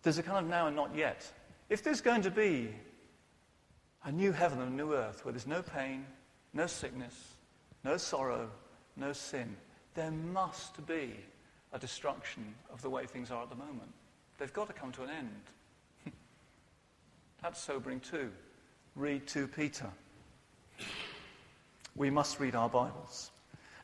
There's 0.04 0.18
a 0.18 0.24
kind 0.24 0.44
of 0.44 0.50
now 0.50 0.68
and 0.68 0.76
not 0.76 0.96
yet. 0.96 1.30
If 1.70 1.84
there's 1.84 2.02
going 2.02 2.22
to 2.24 2.32
be 2.32 2.70
a 4.04 4.12
new 4.12 4.32
heaven 4.32 4.60
and 4.62 4.74
a 4.74 4.76
new 4.76 4.94
earth 4.94 5.26
where 5.26 5.32
there's 5.32 5.48
no 5.48 5.62
pain, 5.62 6.06
no 6.54 6.68
sickness, 6.68 7.36
no 7.84 7.98
sorrow, 7.98 8.50
no 8.96 9.14
sin, 9.14 9.56
there 9.96 10.12
must 10.12 10.86
be 10.86 11.14
a 11.74 11.80
destruction 11.80 12.54
of 12.72 12.82
the 12.82 12.90
way 12.90 13.06
things 13.06 13.32
are 13.32 13.44
at 13.44 13.50
the 13.50 13.56
moment. 13.56 13.92
They've 14.38 14.54
got 14.54 14.68
to 14.68 14.74
come 14.74 14.92
to 14.94 15.04
an 15.04 15.10
end. 15.10 15.42
That's 17.42 17.62
sobering 17.62 18.00
too. 18.00 18.32
Read 18.96 19.28
2 19.28 19.48
Peter. 19.48 19.88
We 21.96 22.10
must 22.10 22.40
read 22.40 22.56
our 22.56 22.70
Bibles. 22.70 23.32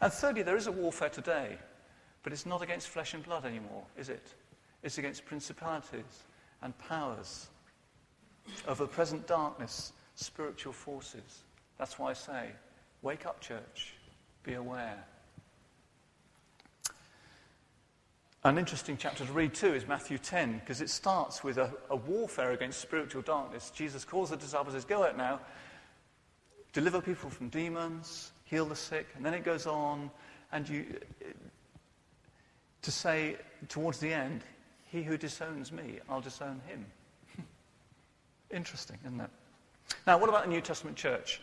And 0.01 0.11
thirdly, 0.13 0.43
there 0.43 0.57
is 0.57 0.67
a 0.67 0.71
warfare 0.71 1.09
today. 1.09 1.57
But 2.23 2.31
it's 2.31 2.45
not 2.45 2.61
against 2.61 2.87
flesh 2.87 3.13
and 3.13 3.23
blood 3.23 3.45
anymore, 3.45 3.83
is 3.97 4.09
it? 4.09 4.33
It's 4.81 4.97
against 4.97 5.25
principalities 5.25 6.23
and 6.61 6.77
powers 6.77 7.49
of 8.65 8.77
the 8.77 8.87
present 8.87 9.27
darkness, 9.27 9.93
spiritual 10.15 10.73
forces. 10.73 11.43
That's 11.77 11.99
why 11.99 12.11
I 12.11 12.13
say, 12.13 12.49
wake 13.01 13.25
up, 13.25 13.41
church. 13.41 13.95
Be 14.43 14.53
aware. 14.53 15.03
An 18.45 18.57
interesting 18.57 18.97
chapter 18.97 19.25
to 19.25 19.31
read 19.31 19.53
too 19.53 19.73
is 19.73 19.87
Matthew 19.87 20.17
10, 20.17 20.59
because 20.59 20.81
it 20.81 20.89
starts 20.89 21.45
with 21.45 21.57
a, 21.57 21.71
a, 21.89 21.95
warfare 21.95 22.51
against 22.51 22.81
spiritual 22.81 23.21
darkness. 23.21 23.71
Jesus 23.73 24.03
calls 24.03 24.31
the 24.31 24.35
disciples, 24.35 24.73
says, 24.73 24.83
Go 24.83 25.05
out 25.05 25.15
now, 25.15 25.39
deliver 26.73 26.99
people 26.99 27.29
from 27.29 27.47
demons, 27.47 28.33
heal 28.43 28.65
the 28.65 28.75
sick. 28.75 29.07
And 29.15 29.25
then 29.25 29.33
it 29.33 29.45
goes 29.45 29.65
on, 29.65 30.11
and 30.51 30.67
you, 30.67 30.99
to 32.81 32.91
say 32.91 33.37
towards 33.69 33.99
the 33.99 34.11
end, 34.11 34.41
He 34.91 35.03
who 35.03 35.17
disowns 35.17 35.71
me, 35.71 35.99
I'll 36.09 36.19
disown 36.19 36.59
him. 36.67 36.85
Interesting, 38.51 38.97
isn't 39.05 39.21
it? 39.21 39.29
Now, 40.05 40.17
what 40.17 40.27
about 40.27 40.43
the 40.43 40.49
New 40.49 40.61
Testament 40.61 40.97
church? 40.97 41.39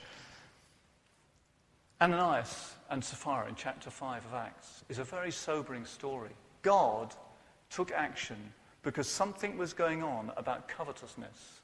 Ananias 1.99 2.75
and 2.91 3.03
Sapphira 3.03 3.49
in 3.49 3.55
chapter 3.55 3.89
5 3.89 4.27
of 4.27 4.35
Acts 4.35 4.85
is 4.91 4.99
a 4.99 5.05
very 5.05 5.31
sobering 5.31 5.87
story. 5.87 6.33
God 6.63 7.15
took 7.71 7.93
action 7.93 8.37
because 8.83 9.07
something 9.07 9.57
was 9.57 9.73
going 9.73 10.03
on 10.03 10.33
about 10.37 10.69
covetousness 10.69 11.61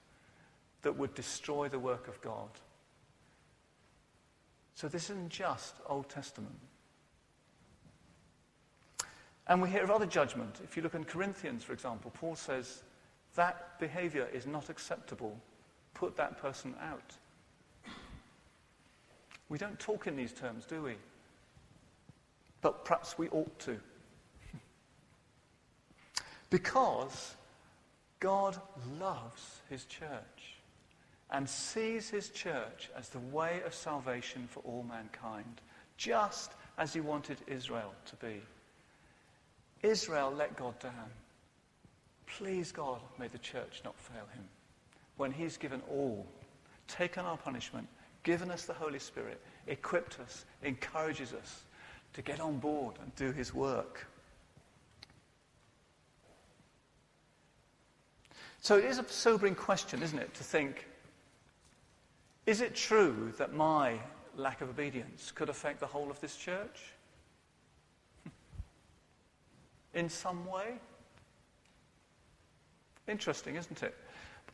that 0.83 0.97
would 0.97 1.15
destroy 1.15 1.69
the 1.69 1.79
work 1.79 2.09
of 2.09 2.21
God. 2.21 2.49
So 4.75 4.89
this 4.89 5.11
isn't 5.11 5.31
just 5.31 5.75
Old 5.89 6.09
Testament. 6.09 6.59
And 9.49 9.63
we 9.63 9.71
hear 9.71 9.83
of 9.83 9.91
other 9.91 10.07
judgment. 10.07 10.61
If 10.65 10.77
you 10.77 10.83
look 10.83 10.95
in 10.95 11.05
Corinthians, 11.05 11.65
for 11.65 11.73
example, 11.73 12.13
Paul 12.15 12.37
says 12.37 12.83
that 13.37 13.79
behavior 13.79 14.29
is 14.33 14.47
not 14.47 14.69
acceptable. 14.69 15.39
Put 15.95 16.17
that 16.17 16.39
person 16.39 16.75
out. 16.83 17.15
We 19.49 19.59
don't 19.59 19.79
talk 19.79 20.07
in 20.07 20.17
these 20.17 20.33
terms, 20.33 20.65
do 20.67 20.83
we? 20.83 20.95
But 22.61 22.85
perhaps 22.85 23.17
we 23.17 23.29
ought 23.29 23.59
to. 23.61 23.79
Because 26.57 27.35
God 28.19 28.59
loves 28.99 29.61
his 29.69 29.85
church 29.85 30.57
and 31.31 31.47
sees 31.47 32.09
his 32.09 32.31
church 32.31 32.89
as 32.97 33.11
the 33.11 33.19
way 33.19 33.61
of 33.67 33.75
salvation 33.75 34.49
for 34.51 34.61
all 34.61 34.83
mankind, 34.89 35.61
just 35.99 36.53
as 36.79 36.95
he 36.95 37.01
wanted 37.01 37.37
Israel 37.47 37.93
to 38.07 38.17
be. 38.17 38.41
Israel 39.83 40.33
let 40.35 40.57
God 40.57 40.79
down. 40.79 41.11
Please, 42.25 42.73
God, 42.73 43.01
may 43.19 43.29
the 43.29 43.37
church 43.37 43.83
not 43.85 44.01
fail 44.01 44.25
him. 44.33 44.45
When 45.19 45.33
he's 45.33 45.59
given 45.59 45.83
all, 45.91 46.27
taken 46.89 47.27
our 47.27 47.37
punishment, 47.37 47.87
given 48.23 48.51
us 48.51 48.65
the 48.65 48.73
Holy 48.73 48.99
Spirit, 48.99 49.43
equipped 49.67 50.21
us, 50.21 50.47
encourages 50.63 51.35
us 51.35 51.65
to 52.15 52.23
get 52.23 52.41
on 52.41 52.57
board 52.57 52.95
and 53.03 53.15
do 53.15 53.31
his 53.31 53.53
work. 53.53 54.07
So 58.61 58.79
it 58.79 58.85
is 58.85 58.99
a 58.99 59.05
sobering 59.09 59.55
question, 59.55 60.03
isn't 60.03 60.19
it, 60.19 60.35
to 60.35 60.45
think 60.45 60.87
is 62.47 62.61
it 62.61 62.77
true 62.77 63.33
that 63.39 63.55
my 63.55 63.99
lack 64.37 64.61
of 64.61 64.71
obedience 64.71 65.33
could 65.33 65.49
affect 65.49 65.81
the 65.81 65.87
whole 65.87 66.11
of 66.11 66.21
this 66.21 66.37
church? 66.37 66.93
in 69.95 70.09
some 70.09 70.47
way? 70.47 70.75
Interesting, 73.09 73.57
isn't 73.57 73.83
it? 73.83 73.95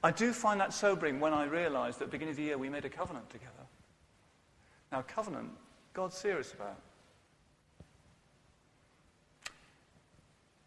I 0.03 0.11
do 0.11 0.33
find 0.33 0.59
that 0.61 0.73
sobering 0.73 1.21
when 1.21 1.35
I 1.35 1.45
realize 1.45 1.99
that 1.99 2.05
at 2.05 2.11
the 2.11 2.13
beginning 2.13 2.33
of 2.33 2.37
the 2.39 2.43
year 2.45 2.59
we 2.59 2.71
made 2.71 2.87
a 2.87 2.91
covenant 2.91 3.29
together. 3.31 3.53
Now, 4.91 5.03
covenant, 5.03 5.51
God's 5.93 6.17
serious 6.17 6.53
about. 6.53 6.81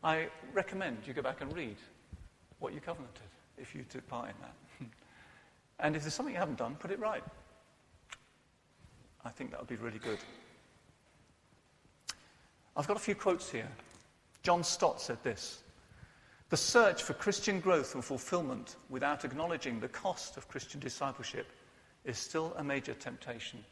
I 0.03 0.27
recommend 0.53 0.99
you 1.05 1.13
go 1.13 1.23
back 1.23 1.41
and 1.41 1.51
read 1.55 1.77
what 2.59 2.73
you 2.73 2.79
covenanted 2.79 3.27
if 3.57 3.75
you 3.75 3.83
took 3.83 4.07
part 4.07 4.29
in 4.29 4.35
that. 4.41 4.89
and 5.79 5.95
if 5.95 6.03
there's 6.03 6.13
something 6.13 6.33
you 6.33 6.39
haven't 6.39 6.57
done, 6.57 6.75
put 6.75 6.91
it 6.91 6.99
right. 6.99 7.23
I 9.23 9.29
think 9.29 9.51
that 9.51 9.59
would 9.59 9.69
be 9.69 9.75
really 9.75 9.99
good. 9.99 10.19
I've 12.77 12.87
got 12.87 12.97
a 12.97 12.99
few 12.99 13.15
quotes 13.15 13.49
here 13.49 13.69
John 14.43 14.63
Stott 14.63 15.01
said 15.01 15.17
this 15.23 15.63
The 16.49 16.57
search 16.57 17.01
for 17.01 17.13
Christian 17.13 17.59
growth 17.59 17.95
and 17.95 18.05
fulfillment 18.05 18.75
without 18.89 19.25
acknowledging 19.25 19.79
the 19.79 19.87
cost 19.87 20.37
of 20.37 20.47
Christian 20.47 20.79
discipleship 20.79 21.47
is 22.03 22.19
still 22.19 22.53
a 22.57 22.63
major 22.63 22.93
temptation 22.93 23.65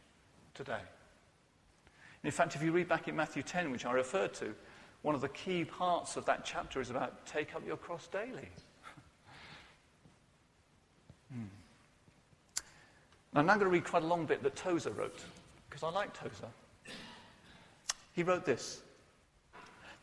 today. 0.55 0.73
And 0.73 2.25
in 2.25 2.31
fact, 2.31 2.55
if 2.55 2.63
you 2.63 2.71
read 2.71 2.87
back 2.87 3.07
in 3.07 3.15
Matthew 3.15 3.43
10, 3.43 3.69
which 3.69 3.85
I 3.85 3.91
referred 3.91 4.33
to, 4.35 4.55
one 5.03 5.13
of 5.13 5.21
the 5.21 5.29
key 5.29 5.63
parts 5.63 6.15
of 6.15 6.25
that 6.25 6.43
chapter 6.43 6.81
is 6.81 6.89
about 6.89 7.25
take 7.27 7.53
up 7.53 7.65
your 7.67 7.77
cross 7.77 8.07
daily. 8.07 8.49
I'm 13.35 13.47
now 13.47 13.55
going 13.55 13.65
to 13.65 13.71
read 13.71 13.83
quite 13.83 14.03
a 14.03 14.07
long 14.07 14.25
bit 14.25 14.43
that 14.43 14.55
Tozer 14.55 14.91
wrote, 14.91 15.23
because 15.69 15.83
I 15.83 15.89
like 15.89 16.13
Tozer. 16.13 16.49
He 18.13 18.21
wrote 18.21 18.45
this 18.45 18.81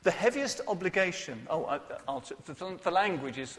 The 0.02 0.10
heaviest 0.10 0.60
obligation, 0.66 1.46
oh, 1.48 1.64
I, 1.66 1.78
the, 2.44 2.78
the 2.82 2.90
language 2.90 3.38
is, 3.38 3.58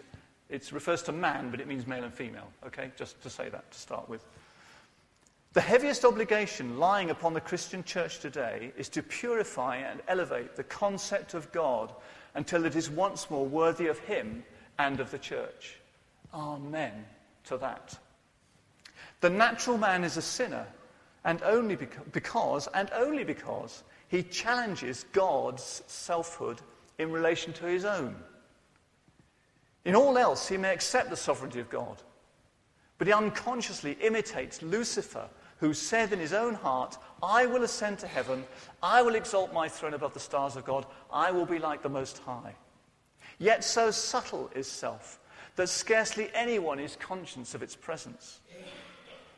it 0.49 0.69
refers 0.73 1.01
to 1.03 1.13
man, 1.13 1.49
but 1.51 1.61
it 1.61 1.67
means 1.67 1.87
male 1.87 2.03
and 2.03 2.13
female, 2.13 2.51
okay? 2.65 2.91
Just 2.97 3.21
to 3.23 3.29
say 3.29 3.47
that 3.49 3.71
to 3.71 3.79
start 3.79 4.09
with. 4.09 4.25
The 5.53 5.61
heaviest 5.61 6.05
obligation 6.05 6.77
lying 6.79 7.09
upon 7.09 7.33
the 7.33 7.41
Christian 7.41 7.83
church 7.83 8.19
today 8.19 8.71
is 8.77 8.87
to 8.89 9.03
purify 9.03 9.77
and 9.77 10.01
elevate 10.07 10.55
the 10.55 10.63
concept 10.63 11.33
of 11.33 11.51
God 11.51 11.93
until 12.35 12.65
it 12.65 12.75
is 12.75 12.89
once 12.89 13.29
more 13.29 13.45
worthy 13.45 13.87
of 13.87 13.99
Him 13.99 14.43
and 14.79 14.99
of 14.99 15.11
the 15.11 15.17
church. 15.17 15.77
Amen 16.33 17.05
to 17.45 17.57
that. 17.57 17.97
The 19.21 19.29
natural 19.29 19.77
man 19.77 20.03
is 20.03 20.17
a 20.17 20.21
sinner, 20.21 20.67
and 21.23 21.41
only 21.43 21.75
because, 21.75 22.67
and 22.73 22.89
only 22.93 23.23
because, 23.23 23.83
he 24.07 24.23
challenges 24.23 25.05
God's 25.13 25.83
selfhood 25.87 26.59
in 26.97 27.11
relation 27.11 27.53
to 27.53 27.65
his 27.65 27.85
own. 27.85 28.15
In 29.85 29.95
all 29.95 30.17
else, 30.17 30.47
he 30.47 30.57
may 30.57 30.73
accept 30.73 31.09
the 31.09 31.15
sovereignty 31.15 31.59
of 31.59 31.69
God, 31.69 32.01
but 32.97 33.07
he 33.07 33.13
unconsciously 33.13 33.93
imitates 34.01 34.61
Lucifer, 34.61 35.27
who 35.57 35.73
said 35.73 36.11
in 36.11 36.19
his 36.19 36.33
own 36.33 36.55
heart, 36.55 36.97
I 37.21 37.45
will 37.45 37.63
ascend 37.63 37.99
to 37.99 38.07
heaven, 38.07 38.43
I 38.81 39.03
will 39.03 39.15
exalt 39.15 39.53
my 39.53 39.69
throne 39.69 39.93
above 39.93 40.13
the 40.13 40.19
stars 40.19 40.55
of 40.55 40.65
God, 40.65 40.87
I 41.11 41.31
will 41.31 41.45
be 41.45 41.59
like 41.59 41.83
the 41.83 41.89
Most 41.89 42.17
High. 42.19 42.55
Yet 43.37 43.63
so 43.63 43.91
subtle 43.91 44.49
is 44.55 44.67
self 44.67 45.19
that 45.55 45.69
scarcely 45.69 46.29
anyone 46.33 46.79
is 46.79 46.95
conscious 46.95 47.53
of 47.53 47.61
its 47.61 47.75
presence. 47.75 48.39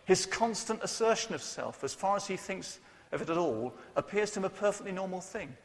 His 0.06 0.26
constant 0.26 0.84
assertion 0.84 1.34
of 1.34 1.42
self, 1.42 1.84
as 1.84 1.94
far 1.94 2.16
as 2.16 2.28
he 2.28 2.38
thinks 2.38 2.80
of 3.12 3.22
it 3.22 3.30
at 3.30 3.38
all, 3.38 3.74
appears 3.96 4.32
to 4.32 4.40
him 4.40 4.46
a 4.46 4.50
perfectly 4.50 4.92
normal 4.92 5.22
thing. 5.22 5.56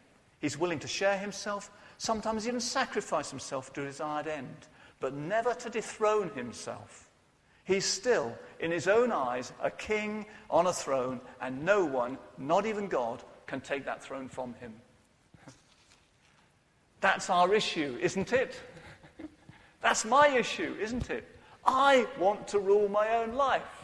He's 0.40 0.58
willing 0.58 0.78
to 0.80 0.88
share 0.88 1.18
himself, 1.18 1.70
sometimes 1.96 2.46
even 2.46 2.60
sacrifice 2.60 3.30
himself 3.30 3.72
to 3.72 3.82
a 3.82 3.86
desired 3.86 4.28
end, 4.28 4.68
but 5.00 5.14
never 5.14 5.54
to 5.54 5.70
dethrone 5.70 6.30
himself. 6.30 7.10
He's 7.64 7.84
still, 7.84 8.34
in 8.60 8.70
his 8.70 8.86
own 8.88 9.12
eyes, 9.12 9.52
a 9.62 9.70
king 9.70 10.24
on 10.48 10.68
a 10.68 10.72
throne, 10.72 11.20
and 11.40 11.64
no 11.64 11.84
one, 11.84 12.16
not 12.38 12.64
even 12.64 12.86
God, 12.86 13.22
can 13.46 13.60
take 13.60 13.84
that 13.84 14.02
throne 14.02 14.28
from 14.28 14.54
him. 14.54 14.72
That's 17.00 17.28
our 17.28 17.52
issue, 17.52 17.98
isn't 18.00 18.32
it? 18.32 18.58
That's 19.82 20.04
my 20.04 20.28
issue, 20.28 20.76
isn't 20.80 21.10
it? 21.10 21.26
I 21.66 22.06
want 22.18 22.48
to 22.48 22.58
rule 22.58 22.88
my 22.88 23.16
own 23.16 23.34
life. 23.34 23.77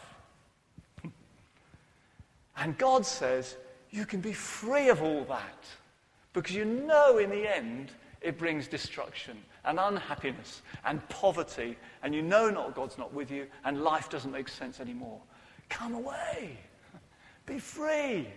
And 2.56 2.76
God 2.78 3.04
says, 3.04 3.56
you 3.90 4.06
can 4.06 4.20
be 4.20 4.32
free 4.32 4.88
of 4.88 5.02
all 5.02 5.24
that 5.24 5.66
because 6.32 6.54
you 6.54 6.64
know 6.64 7.18
in 7.18 7.30
the 7.30 7.56
end 7.56 7.92
it 8.20 8.38
brings 8.38 8.66
destruction 8.66 9.38
and 9.64 9.78
unhappiness 9.78 10.62
and 10.84 11.06
poverty, 11.08 11.76
and 12.02 12.14
you 12.14 12.22
know 12.22 12.50
not 12.50 12.74
God's 12.74 12.98
not 12.98 13.14
with 13.14 13.30
you, 13.30 13.46
and 13.64 13.82
life 13.82 14.10
doesn't 14.10 14.30
make 14.30 14.48
sense 14.48 14.80
anymore. 14.80 15.20
Come 15.68 15.94
away. 15.94 16.58
Be 17.46 17.58
free, 17.58 18.28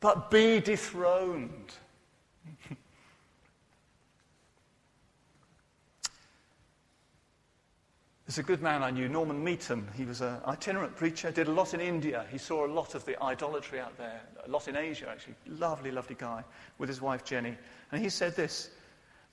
but 0.00 0.30
be 0.30 0.60
dethroned. 0.60 1.74
There's 8.26 8.38
a 8.38 8.42
good 8.42 8.62
man 8.62 8.82
I 8.82 8.90
knew, 8.90 9.06
Norman 9.06 9.44
Meaton. 9.44 9.86
He 9.94 10.06
was 10.06 10.22
an 10.22 10.38
itinerant 10.46 10.96
preacher, 10.96 11.30
did 11.30 11.46
a 11.46 11.52
lot 11.52 11.74
in 11.74 11.80
India. 11.80 12.24
He 12.30 12.38
saw 12.38 12.64
a 12.64 12.72
lot 12.72 12.94
of 12.94 13.04
the 13.04 13.22
idolatry 13.22 13.80
out 13.80 13.98
there, 13.98 14.22
a 14.46 14.48
lot 14.48 14.66
in 14.66 14.76
Asia, 14.76 15.10
actually. 15.10 15.34
Lovely, 15.46 15.90
lovely 15.90 16.16
guy 16.18 16.42
with 16.78 16.88
his 16.88 17.02
wife 17.02 17.22
Jenny. 17.22 17.54
And 17.92 18.02
he 18.02 18.08
said 18.08 18.34
this 18.34 18.70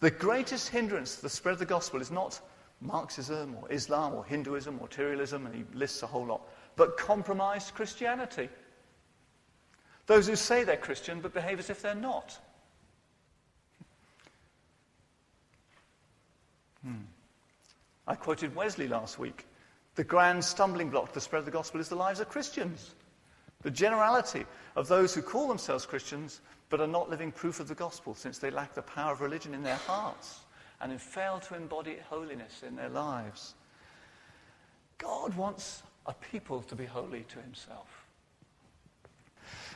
The 0.02 0.12
greatest 0.12 0.68
hindrance 0.68 1.16
to 1.16 1.22
the 1.22 1.30
spread 1.30 1.54
of 1.54 1.60
the 1.60 1.66
gospel 1.66 2.02
is 2.02 2.12
not 2.12 2.42
Marxism 2.82 3.56
or 3.62 3.72
Islam 3.72 4.14
or 4.14 4.26
Hinduism 4.26 4.78
or 4.78 4.82
materialism, 4.82 5.46
and 5.46 5.56
he 5.56 5.64
lists 5.74 6.04
a 6.04 6.08
whole 6.08 6.26
lot, 6.26 6.42
but 6.76 6.98
compromised 6.98 7.74
Christianity. 7.74 8.50
Those 10.06 10.28
who 10.28 10.36
say 10.36 10.66
they're 10.66 10.76
Christian 10.76 11.22
but 11.22 11.34
behave 11.34 11.60
as 11.60 11.70
if 11.70 11.82
they're 11.82 11.96
not. 11.96 12.38
Hmm. 16.84 17.04
I 18.12 18.16
quoted 18.16 18.54
Wesley 18.54 18.90
last 18.90 19.20
week. 19.20 19.48
The 19.96 20.04
grand 20.04 20.44
stumbling 20.44 20.90
block 20.90 21.08
to 21.08 21.14
the 21.14 21.22
spread 21.22 21.40
of 21.40 21.46
the 21.46 21.52
gospel 21.52 21.80
is 21.80 21.88
the 21.88 21.96
lives 21.96 22.20
of 22.20 22.28
Christians. 22.28 22.94
The 23.62 23.72
generality 23.72 24.44
of 24.76 24.90
those 24.90 25.16
who 25.16 25.22
call 25.22 25.48
themselves 25.48 25.86
Christians 25.86 26.42
but 26.68 26.82
are 26.82 26.88
not 26.88 27.10
living 27.10 27.32
proof 27.32 27.62
of 27.62 27.70
the 27.70 27.74
gospel 27.74 28.14
since 28.14 28.38
they 28.38 28.52
lack 28.52 28.74
the 28.74 28.82
power 28.82 29.14
of 29.14 29.22
religion 29.22 29.54
in 29.54 29.64
their 29.64 29.78
hearts 29.78 30.42
and 30.82 30.92
have 30.92 31.02
failed 31.02 31.44
to 31.44 31.56
embody 31.56 32.00
holiness 32.10 32.64
in 32.68 32.76
their 32.76 32.90
lives. 32.90 33.56
God 34.98 35.34
wants 35.38 35.82
a 36.06 36.14
people 36.14 36.64
to 36.64 36.76
be 36.76 36.86
holy 36.86 37.24
to 37.30 37.40
himself. 37.40 38.06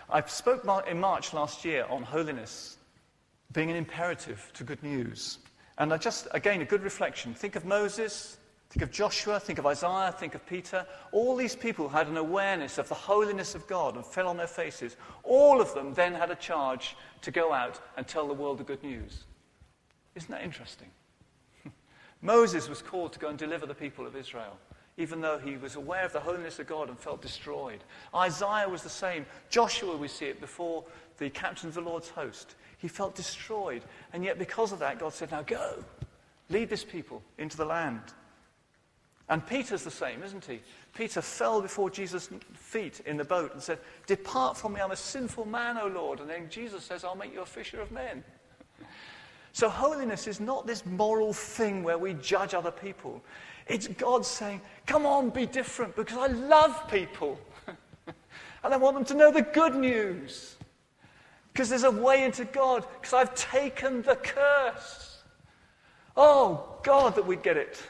I 0.09 0.21
spoke 0.23 0.67
in 0.89 0.99
March 0.99 1.33
last 1.33 1.63
year 1.63 1.85
on 1.89 2.03
holiness 2.03 2.75
being 3.53 3.69
an 3.71 3.77
imperative 3.77 4.51
to 4.55 4.65
good 4.65 4.83
news. 4.83 5.37
And 5.77 5.93
I 5.93 5.97
just, 5.97 6.27
again, 6.31 6.61
a 6.61 6.65
good 6.65 6.83
reflection. 6.83 7.33
Think 7.33 7.55
of 7.55 7.65
Moses, 7.65 8.37
think 8.69 8.81
of 8.81 8.91
Joshua, 8.91 9.39
think 9.39 9.59
of 9.59 9.65
Isaiah, 9.65 10.13
think 10.17 10.35
of 10.35 10.45
Peter. 10.45 10.85
All 11.11 11.35
these 11.35 11.55
people 11.55 11.89
had 11.89 12.07
an 12.07 12.17
awareness 12.17 12.77
of 12.77 12.87
the 12.87 12.95
holiness 12.95 13.55
of 13.55 13.67
God 13.67 13.95
and 13.95 14.05
fell 14.05 14.27
on 14.27 14.37
their 14.37 14.47
faces. 14.47 14.95
All 15.23 15.59
of 15.59 15.73
them 15.73 15.93
then 15.93 16.13
had 16.13 16.31
a 16.31 16.35
charge 16.35 16.95
to 17.21 17.31
go 17.31 17.51
out 17.51 17.79
and 17.97 18.07
tell 18.07 18.27
the 18.27 18.33
world 18.33 18.59
the 18.59 18.63
good 18.63 18.83
news. 18.83 19.25
Isn't 20.15 20.31
that 20.31 20.43
interesting? 20.43 20.87
Moses 22.21 22.69
was 22.69 22.81
called 22.81 23.11
to 23.13 23.19
go 23.19 23.27
and 23.27 23.37
deliver 23.37 23.65
the 23.65 23.75
people 23.75 24.07
of 24.07 24.15
Israel, 24.15 24.57
even 24.95 25.19
though 25.19 25.37
he 25.37 25.57
was 25.57 25.75
aware 25.75 26.05
of 26.05 26.13
the 26.13 26.21
holiness 26.21 26.57
of 26.59 26.67
God 26.67 26.87
and 26.87 26.97
felt 26.97 27.21
destroyed. 27.21 27.83
Isaiah 28.15 28.69
was 28.69 28.81
the 28.81 28.89
same. 28.89 29.25
Joshua, 29.49 29.97
we 29.97 30.07
see 30.07 30.27
it 30.27 30.39
before 30.39 30.85
the 31.17 31.29
captain 31.29 31.67
of 31.67 31.75
the 31.75 31.81
Lord's 31.81 32.09
host. 32.09 32.55
He 32.85 32.89
felt 32.89 33.15
destroyed. 33.15 33.81
And 34.13 34.23
yet, 34.23 34.37
because 34.37 34.71
of 34.71 34.77
that, 34.77 34.99
God 34.99 35.11
said, 35.11 35.31
Now 35.31 35.41
go, 35.41 35.83
lead 36.51 36.69
this 36.69 36.83
people 36.83 37.23
into 37.39 37.57
the 37.57 37.65
land. 37.65 37.99
And 39.27 39.43
Peter's 39.43 39.83
the 39.83 39.89
same, 39.89 40.21
isn't 40.21 40.45
he? 40.45 40.59
Peter 40.93 41.19
fell 41.23 41.63
before 41.63 41.89
Jesus' 41.89 42.29
feet 42.53 43.01
in 43.07 43.17
the 43.17 43.23
boat 43.23 43.53
and 43.53 43.63
said, 43.63 43.79
Depart 44.05 44.55
from 44.55 44.73
me, 44.73 44.81
I'm 44.81 44.91
a 44.91 44.95
sinful 44.95 45.45
man, 45.45 45.79
O 45.79 45.87
Lord. 45.87 46.19
And 46.19 46.29
then 46.29 46.47
Jesus 46.47 46.83
says, 46.83 47.03
I'll 47.03 47.15
make 47.15 47.33
you 47.33 47.41
a 47.41 47.45
fisher 47.47 47.81
of 47.81 47.91
men. 47.91 48.23
So, 49.51 49.67
holiness 49.67 50.27
is 50.27 50.39
not 50.39 50.67
this 50.67 50.85
moral 50.85 51.33
thing 51.33 51.81
where 51.81 51.97
we 51.97 52.13
judge 52.13 52.53
other 52.53 52.69
people. 52.69 53.23
It's 53.65 53.87
God 53.87 54.27
saying, 54.27 54.61
Come 54.85 55.07
on, 55.07 55.31
be 55.31 55.47
different 55.47 55.95
because 55.95 56.19
I 56.19 56.27
love 56.27 56.87
people. 56.87 57.39
and 57.65 58.71
I 58.75 58.77
want 58.77 58.95
them 58.95 59.05
to 59.05 59.15
know 59.15 59.31
the 59.31 59.41
good 59.41 59.73
news. 59.73 60.54
Because 61.55 61.69
there's 61.69 61.85
a 61.85 61.91
way 61.91 62.25
into 62.25 62.43
God, 62.43 62.85
because 62.99 63.13
I've 63.13 63.33
taken 63.33 64.01
the 64.01 64.17
curse. 64.17 65.23
Oh, 66.17 66.75
God, 66.83 67.15
that 67.15 67.25
we'd 67.25 67.43
get 67.43 67.55
it. 67.55 67.81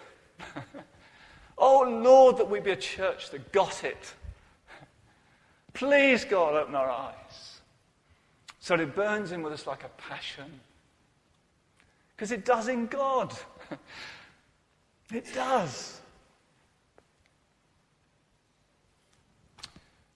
oh, 1.58 1.82
Lord, 1.82 2.38
that 2.38 2.47
we'd 2.47 2.63
be 2.63 2.69
a 2.69 2.75
church 2.75 3.32
that 3.32 3.51
got 3.51 3.84
it. 3.84 4.13
Please, 5.73 6.25
God, 6.25 6.54
open 6.54 6.75
our 6.75 6.91
eyes. 6.91 7.60
So 8.60 8.75
it 8.75 8.93
burns 8.93 9.32
in 9.32 9.41
with 9.41 9.51
us 9.51 9.65
like 9.65 9.84
a 9.84 9.89
passion. 9.97 10.60
Because 12.16 12.32
it 12.32 12.45
does 12.45 12.68
in 12.68 12.86
God. 12.86 13.34
it 15.11 15.26
does. 15.34 16.01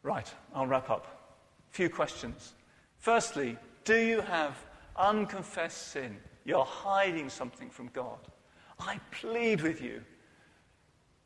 Right, 0.04 0.32
I'll 0.54 0.68
wrap 0.68 0.92
up. 0.92 1.08
A 1.72 1.74
few 1.74 1.90
questions. 1.90 2.54
Firstly, 3.00 3.58
do 3.86 3.96
you 3.96 4.22
have 4.22 4.58
unconfessed 4.98 5.90
sin? 5.90 6.18
You're 6.44 6.66
hiding 6.66 7.30
something 7.30 7.70
from 7.70 7.88
God. 7.94 8.20
I 8.80 9.00
plead 9.12 9.62
with 9.62 9.82
you. 9.82 10.02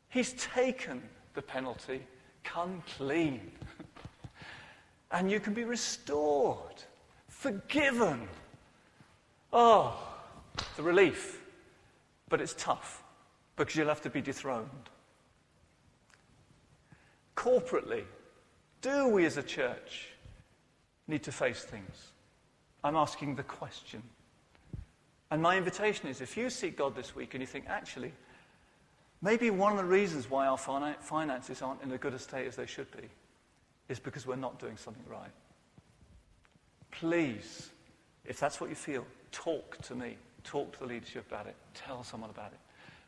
He's 0.08 0.34
taken 0.34 1.02
the 1.34 1.42
penalty. 1.42 2.00
Come 2.44 2.82
clean. 2.96 3.50
and 5.10 5.30
you 5.30 5.40
can 5.40 5.52
be 5.52 5.64
restored, 5.64 6.82
forgiven. 7.28 8.28
Oh, 9.52 9.98
the 10.76 10.82
relief. 10.82 11.42
But 12.28 12.40
it's 12.40 12.54
tough 12.56 13.02
because 13.56 13.74
you'll 13.74 13.88
have 13.88 14.02
to 14.02 14.10
be 14.10 14.20
dethroned. 14.20 14.68
Corporately, 17.36 18.04
do 18.80 19.08
we 19.08 19.26
as 19.26 19.36
a 19.36 19.42
church 19.42 20.13
need 21.06 21.22
to 21.24 21.32
face 21.32 21.62
things. 21.62 22.12
I'm 22.82 22.96
asking 22.96 23.36
the 23.36 23.42
question. 23.42 24.02
And 25.30 25.42
my 25.42 25.56
invitation 25.56 26.08
is 26.08 26.20
if 26.20 26.36
you 26.36 26.50
seek 26.50 26.76
God 26.76 26.94
this 26.94 27.16
week 27.16 27.34
and 27.34 27.40
you 27.40 27.46
think, 27.46 27.64
actually, 27.68 28.12
maybe 29.22 29.50
one 29.50 29.72
of 29.72 29.78
the 29.78 29.84
reasons 29.84 30.30
why 30.30 30.46
our 30.46 30.58
finances 30.58 31.62
aren't 31.62 31.82
in 31.82 31.90
a 31.92 31.98
good 31.98 32.14
a 32.14 32.18
state 32.18 32.46
as 32.46 32.56
they 32.56 32.66
should 32.66 32.90
be 32.92 33.08
is 33.88 33.98
because 33.98 34.26
we're 34.26 34.36
not 34.36 34.58
doing 34.58 34.76
something 34.76 35.04
right. 35.10 35.30
Please, 36.90 37.70
if 38.24 38.38
that's 38.38 38.60
what 38.60 38.70
you 38.70 38.76
feel, 38.76 39.06
talk 39.32 39.78
to 39.82 39.94
me. 39.94 40.16
Talk 40.44 40.74
to 40.74 40.80
the 40.80 40.86
leadership 40.86 41.26
about 41.28 41.46
it. 41.46 41.56
Tell 41.74 42.04
someone 42.04 42.30
about 42.30 42.52
it. 42.52 42.58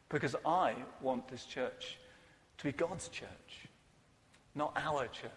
Because 0.08 0.34
I 0.44 0.74
want 1.00 1.28
this 1.28 1.44
church 1.44 1.98
to 2.58 2.64
be 2.64 2.72
God's 2.72 3.08
church, 3.08 3.68
not 4.54 4.72
our 4.76 5.06
church. 5.08 5.30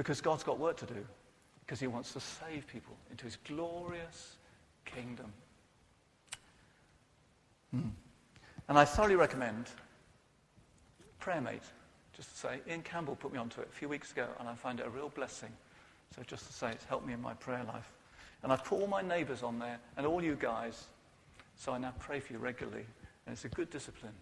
Because 0.00 0.22
God's 0.22 0.42
got 0.42 0.58
work 0.58 0.78
to 0.78 0.86
do, 0.86 1.04
because 1.60 1.78
he 1.78 1.86
wants 1.86 2.14
to 2.14 2.20
save 2.20 2.66
people 2.66 2.96
into 3.10 3.26
his 3.26 3.36
glorious 3.46 4.36
kingdom. 4.86 5.30
Hmm. 7.70 7.90
And 8.70 8.78
I 8.78 8.86
thoroughly 8.86 9.16
recommend 9.16 9.66
PrayerMate, 11.20 11.68
just 12.16 12.30
to 12.30 12.34
say, 12.34 12.60
Ian 12.66 12.80
Campbell 12.80 13.14
put 13.14 13.30
me 13.30 13.38
onto 13.38 13.60
it 13.60 13.68
a 13.70 13.76
few 13.76 13.90
weeks 13.90 14.10
ago, 14.10 14.26
and 14.38 14.48
I 14.48 14.54
find 14.54 14.80
it 14.80 14.86
a 14.86 14.88
real 14.88 15.10
blessing. 15.10 15.50
So 16.16 16.22
just 16.22 16.46
to 16.46 16.52
say, 16.54 16.70
it's 16.70 16.86
helped 16.86 17.06
me 17.06 17.12
in 17.12 17.20
my 17.20 17.34
prayer 17.34 17.62
life. 17.64 17.92
And 18.42 18.50
I've 18.50 18.64
put 18.64 18.80
all 18.80 18.86
my 18.86 19.02
neighbours 19.02 19.42
on 19.42 19.58
there, 19.58 19.78
and 19.98 20.06
all 20.06 20.24
you 20.24 20.34
guys, 20.34 20.86
so 21.58 21.72
I 21.72 21.78
now 21.78 21.92
pray 21.98 22.20
for 22.20 22.32
you 22.32 22.38
regularly, 22.38 22.86
and 23.26 23.34
it's 23.34 23.44
a 23.44 23.50
good 23.50 23.68
discipline. 23.68 24.14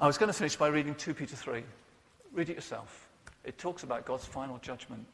I 0.00 0.06
was 0.06 0.16
going 0.16 0.32
to 0.32 0.38
finish 0.38 0.56
by 0.56 0.68
reading 0.68 0.94
2 0.94 1.12
Peter 1.12 1.36
3. 1.36 1.62
Read 2.32 2.48
it 2.48 2.54
yourself. 2.54 3.08
It 3.44 3.58
talks 3.58 3.82
about 3.82 4.04
God's 4.04 4.24
final 4.24 4.58
judgment 4.58 5.06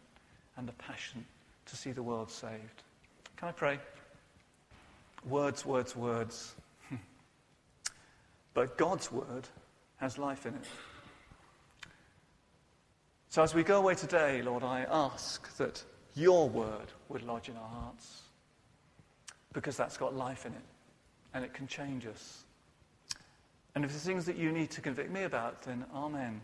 and 0.57 0.67
the 0.67 0.73
passion 0.73 1.25
to 1.67 1.77
see 1.77 1.93
the 1.93 2.03
world 2.03 2.31
saved. 2.31 2.83
Can 3.37 3.49
I 3.49 3.53
pray? 3.53 3.79
Words, 5.29 5.65
words, 5.65 5.97
words. 5.97 6.55
but 8.55 8.77
God's 8.79 9.11
word 9.11 9.49
has 9.97 10.19
life 10.19 10.47
in 10.47 10.55
it. 10.55 10.65
So 13.29 13.43
as 13.43 13.55
we 13.55 13.63
go 13.63 13.79
away 13.79 13.95
today, 13.95 14.43
Lord, 14.43 14.63
I 14.63 14.87
ask 14.91 15.57
that 15.57 15.83
your 16.15 16.49
word 16.49 16.93
would 17.09 17.23
lodge 17.23 17.49
in 17.49 17.57
our 17.57 17.69
hearts 17.69 18.23
because 19.53 19.77
that's 19.77 19.97
got 19.97 20.15
life 20.15 20.47
in 20.47 20.53
it 20.53 20.65
and 21.35 21.45
it 21.45 21.53
can 21.53 21.67
change 21.67 22.07
us. 22.07 22.45
And 23.75 23.85
if 23.85 23.91
there's 23.91 24.05
things 24.05 24.25
that 24.25 24.37
you 24.37 24.53
need 24.53 24.71
to 24.71 24.81
convict 24.81 25.11
me 25.11 25.25
about, 25.25 25.63
then 25.63 25.85
amen. 25.95 26.41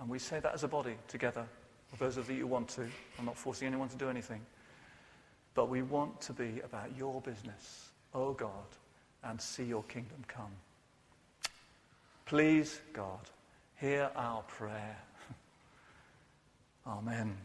And 0.00 0.08
we 0.08 0.18
say 0.18 0.40
that 0.40 0.54
as 0.54 0.64
a 0.64 0.68
body 0.68 0.96
together, 1.08 1.46
or 1.92 1.96
those 1.98 2.16
of 2.16 2.28
you 2.30 2.40
who 2.40 2.46
want 2.46 2.68
to. 2.70 2.82
I'm 3.18 3.24
not 3.24 3.38
forcing 3.38 3.68
anyone 3.68 3.88
to 3.88 3.96
do 3.96 4.08
anything. 4.08 4.40
But 5.54 5.68
we 5.68 5.82
want 5.82 6.20
to 6.22 6.32
be 6.32 6.60
about 6.64 6.96
your 6.96 7.20
business, 7.20 7.90
oh 8.12 8.32
God, 8.32 8.66
and 9.22 9.40
see 9.40 9.64
your 9.64 9.84
kingdom 9.84 10.24
come. 10.26 10.50
Please, 12.26 12.80
God, 12.92 13.20
hear 13.80 14.10
our 14.16 14.42
prayer. 14.42 14.96
Amen. 16.86 17.36